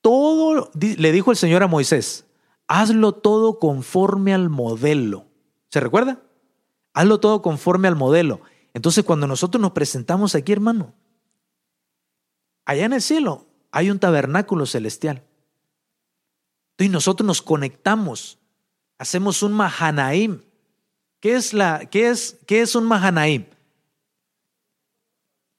[0.00, 2.26] todo, le dijo el Señor a Moisés,
[2.66, 5.26] hazlo todo conforme al modelo.
[5.70, 6.22] ¿Se recuerda?
[6.92, 8.40] Hazlo todo conforme al modelo.
[8.74, 10.94] Entonces cuando nosotros nos presentamos aquí, hermano,
[12.64, 15.22] allá en el cielo hay un tabernáculo celestial.
[16.78, 18.38] Y nosotros nos conectamos,
[19.02, 20.40] hacemos un Mahanaim.
[21.20, 23.44] ¿Qué es, la, qué es, qué es un Mahanaim?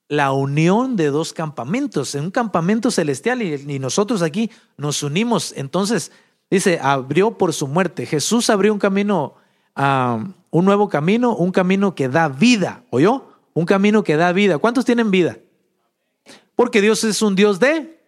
[0.09, 5.53] la unión de dos campamentos, en un campamento celestial y, nosotros aquí nos unimos.
[5.55, 6.11] Entonces,
[6.53, 8.05] Dice, abrió por su muerte.
[8.05, 9.33] Jesús abrió un camino,
[9.75, 12.83] ah, un nuevo camino, un camino que da vida.
[12.91, 13.25] ¿Oyó?
[13.55, 14.59] Un camino que da vida.
[14.59, 15.39] ¿Cuántos tienen vida?
[16.55, 17.99] Porque Dios es un Dios de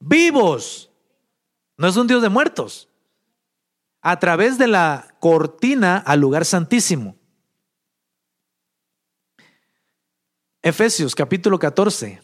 [0.00, 0.90] vivos.
[1.78, 2.88] No es un Dios de muertos.
[4.06, 7.16] A través de la cortina al lugar santísimo.
[10.60, 12.22] Efesios capítulo 14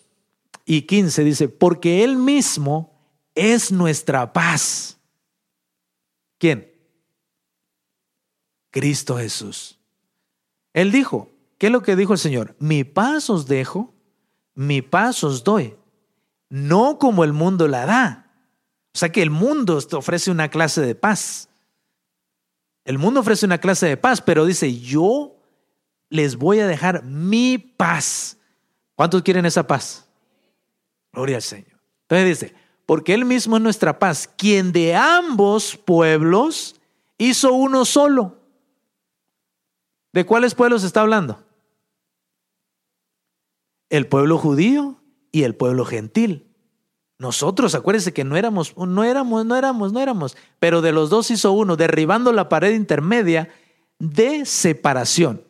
[0.66, 3.01] y 15 dice, porque Él mismo
[3.35, 4.99] es nuestra paz.
[6.39, 6.70] ¿Quién?
[8.70, 9.78] Cristo Jesús.
[10.74, 12.57] Él dijo, ¿qué es lo que dijo el Señor?
[12.59, 13.95] Mi paz os dejo,
[14.55, 15.76] mi paz os doy,
[16.51, 18.33] no como el mundo la da.
[18.95, 21.49] O sea que el mundo ofrece una clase de paz.
[22.91, 25.36] El mundo ofrece una clase de paz, pero dice, yo
[26.09, 28.36] les voy a dejar mi paz.
[28.97, 30.09] ¿Cuántos quieren esa paz?
[31.12, 31.80] Gloria al Señor.
[32.09, 32.55] Entonces dice,
[32.86, 36.80] porque Él mismo es nuestra paz, quien de ambos pueblos
[37.16, 38.41] hizo uno solo.
[40.12, 41.45] ¿De cuáles pueblos está hablando?
[43.88, 46.49] El pueblo judío y el pueblo gentil.
[47.21, 51.31] Nosotros, acuérdense que no éramos, no éramos, no éramos, no éramos, pero de los dos
[51.31, 53.51] hizo uno, derribando la pared intermedia
[53.99, 55.45] de separación.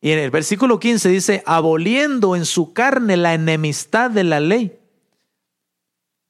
[0.00, 4.78] Y en el versículo 15 dice, aboliendo en su carne la enemistad de la ley,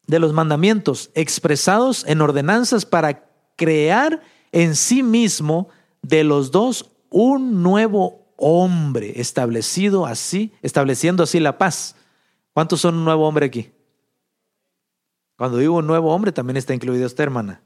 [0.07, 5.69] de los mandamientos, expresados en ordenanzas para crear en sí mismo
[6.01, 11.97] de los dos un nuevo hombre, establecido así, estableciendo así la paz.
[12.55, 13.76] ¿Cuántos son un nuevo hombre aquí?
[15.37, 17.63] Cuando digo un nuevo hombre, también está incluido usted, hermana.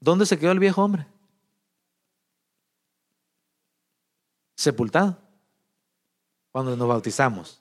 [0.00, 1.06] ¿Dónde se quedó el viejo hombre?
[4.64, 5.18] sepultado
[6.50, 7.60] cuando nos bautizamos.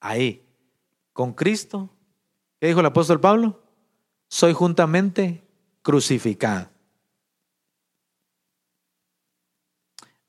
[0.00, 0.44] Ahí,
[1.12, 1.88] con Cristo.
[2.60, 3.62] ¿Qué dijo el apóstol Pablo?
[4.28, 5.46] Soy juntamente
[5.82, 6.68] crucificado.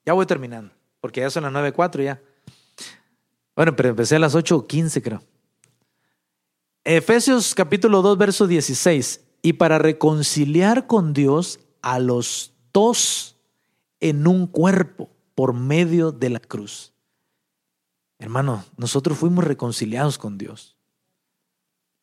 [0.05, 2.21] Ya voy terminando, porque ya son las 9.04 ya.
[3.57, 5.23] Bueno, pero empecé a las 8.15 creo.
[6.83, 9.25] Efesios capítulo 2, verso 16.
[9.41, 13.35] Y para reconciliar con Dios a los dos
[13.99, 16.93] en un cuerpo por medio de la cruz.
[18.19, 20.77] Hermano, nosotros fuimos reconciliados con Dios.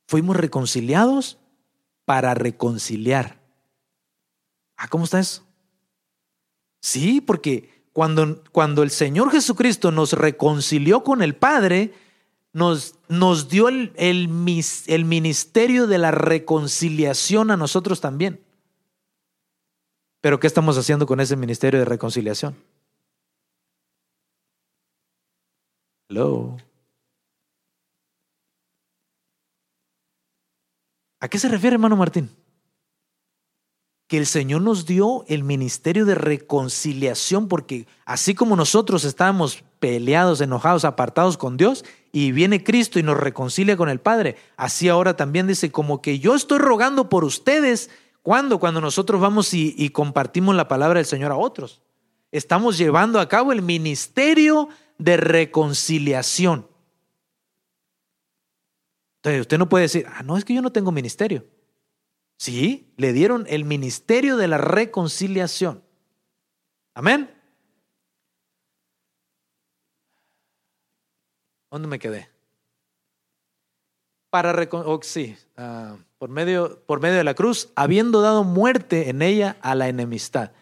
[0.09, 1.39] Fuimos reconciliados
[2.05, 3.41] para reconciliar.
[4.77, 5.47] Ah, ¿cómo está eso?
[6.81, 11.95] Sí, porque cuando, cuando el Señor Jesucristo nos reconcilió con el Padre,
[12.53, 14.29] nos, nos dio el, el,
[14.89, 18.45] el ministerio de la reconciliación a nosotros también.
[20.21, 22.57] Pero ¿qué estamos haciendo con ese ministerio de reconciliación?
[31.21, 32.29] ¿A qué se refiere, hermano Martín?
[34.07, 40.41] Que el Señor nos dio el ministerio de reconciliación, porque así como nosotros estábamos peleados,
[40.41, 45.17] enojados, apartados con Dios, y viene Cristo y nos reconcilia con el Padre, así ahora
[45.17, 47.91] también dice, como que yo estoy rogando por ustedes,
[48.23, 48.61] ¿cuándo?
[48.61, 51.83] Cuando nosotros vamos y, y compartimos la palabra del Señor a otros.
[52.31, 56.69] Estamos llevando a cabo el ministerio de reconciliación.
[59.25, 61.47] Entonces usted no puede decir, ah, no, es que yo no tengo ministerio.
[62.37, 65.83] Sí, le dieron el ministerio de la reconciliación.
[66.95, 67.31] Amén.
[71.71, 72.29] ¿Dónde me quedé?
[74.31, 79.23] Para oh, sí, ah, por, medio, por medio de la cruz, habiendo dado muerte en
[79.23, 80.53] ella a la enemistad.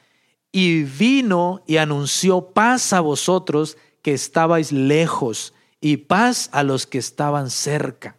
[0.53, 6.99] Y vino y anunció paz a vosotros que estabais lejos y paz a los que
[6.99, 8.17] estaban cerca.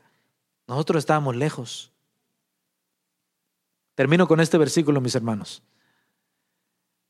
[0.67, 1.92] Nosotros estábamos lejos.
[3.95, 5.63] Termino con este versículo, mis hermanos.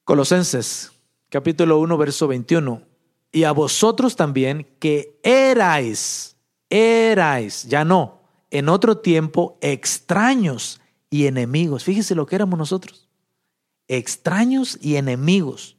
[0.04, 0.92] Colosenses,
[1.30, 2.82] capítulo 1, verso 21.
[3.32, 6.36] Y a vosotros también que erais,
[6.70, 8.22] erais, ya no,
[8.52, 11.84] en otro tiempo extraños y enemigos.
[11.84, 13.08] Fíjese lo que éramos nosotros.
[13.88, 15.78] Extraños y enemigos.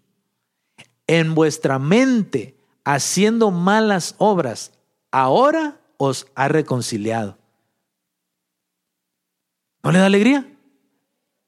[1.07, 4.73] En vuestra mente haciendo malas obras,
[5.11, 7.39] ahora os ha reconciliado.
[9.83, 10.54] ¿No le da alegría?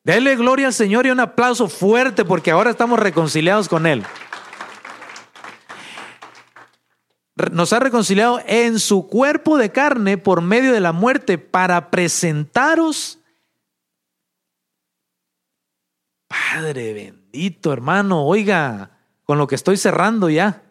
[0.07, 4.05] Dele gloria al Señor y un aplauso fuerte porque ahora estamos reconciliados con Él.
[7.51, 13.19] Nos ha reconciliado en su cuerpo de carne por medio de la muerte para presentaros.
[16.29, 20.63] Padre bendito, hermano, oiga, con lo que estoy cerrando ya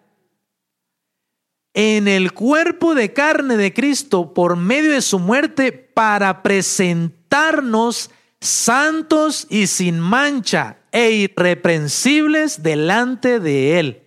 [1.73, 8.11] en el cuerpo de carne de Cristo por medio de su muerte para presentar presentarnos
[8.41, 14.01] santos y sin mancha e irreprensibles delante de Él.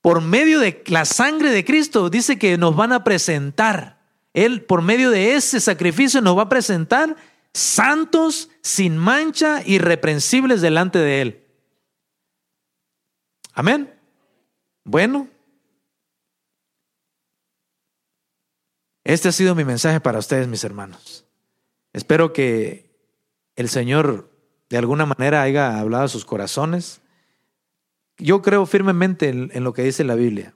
[0.00, 4.00] Por medio de la sangre de Cristo dice que nos van a presentar.
[4.34, 7.16] Él, por medio de ese sacrificio, nos va a presentar
[7.54, 11.46] santos, sin mancha, irreprensibles delante de Él.
[13.52, 13.94] Amén.
[14.84, 15.28] Bueno,
[19.04, 21.24] este ha sido mi mensaje para ustedes, mis hermanos.
[21.92, 22.90] Espero que
[23.56, 24.30] el Señor
[24.72, 27.02] de alguna manera haya hablado a sus corazones.
[28.16, 30.54] Yo creo firmemente en, lo que dice la Biblia,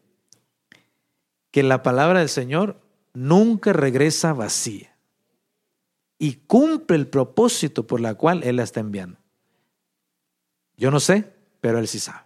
[1.50, 2.80] que la palabra del Señor
[3.12, 4.96] nunca regresa vacía
[6.18, 9.18] y cumple el propósito por la cual Él la está enviando.
[10.78, 12.24] Yo no sé, pero Él sí sabe.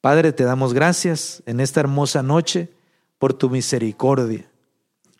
[0.00, 2.72] Padre, te damos gracias en esta hermosa noche
[3.18, 4.50] por tu misericordia.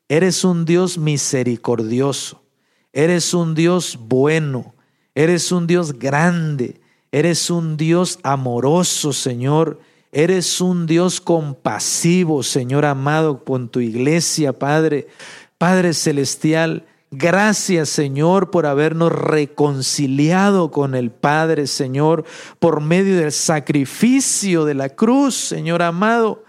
[0.09, 2.43] Eres un Dios misericordioso,
[2.93, 4.75] eres un Dios bueno,
[5.15, 6.81] eres un Dios grande,
[7.13, 9.81] eres un Dios amoroso, Señor.
[10.11, 15.07] Eres un Dios compasivo, Señor amado, con tu iglesia, Padre.
[15.59, 22.25] Padre celestial, Gracias Señor por habernos reconciliado con el Padre, Señor,
[22.59, 26.45] por medio del sacrificio de la cruz, Señor amado.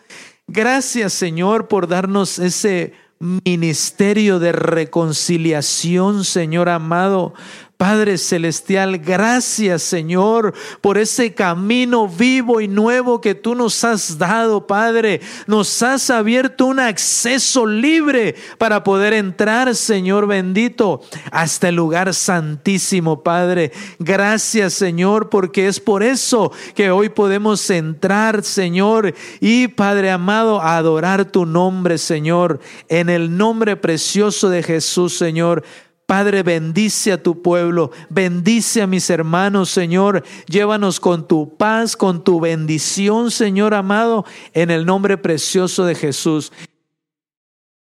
[0.48, 7.34] Gracias Señor por darnos ese ministerio de reconciliación, Señor amado,
[7.80, 14.68] Padre Celestial, gracias Señor por ese camino vivo y nuevo que tú nos has dado,
[14.68, 15.22] Padre.
[15.48, 21.00] Nos has abierto un acceso libre para poder entrar, Señor bendito,
[21.32, 23.72] hasta el lugar santísimo, Padre.
[23.98, 31.24] Gracias Señor, porque es por eso que hoy podemos entrar, Señor, y Padre amado, adorar
[31.32, 32.60] tu nombre, Señor,
[32.90, 35.64] en el nombre precioso de Jesús, Señor.
[36.10, 40.24] Padre, bendice a tu pueblo, bendice a mis hermanos, Señor.
[40.48, 46.52] Llévanos con tu paz, con tu bendición, Señor amado, en el nombre precioso de Jesús.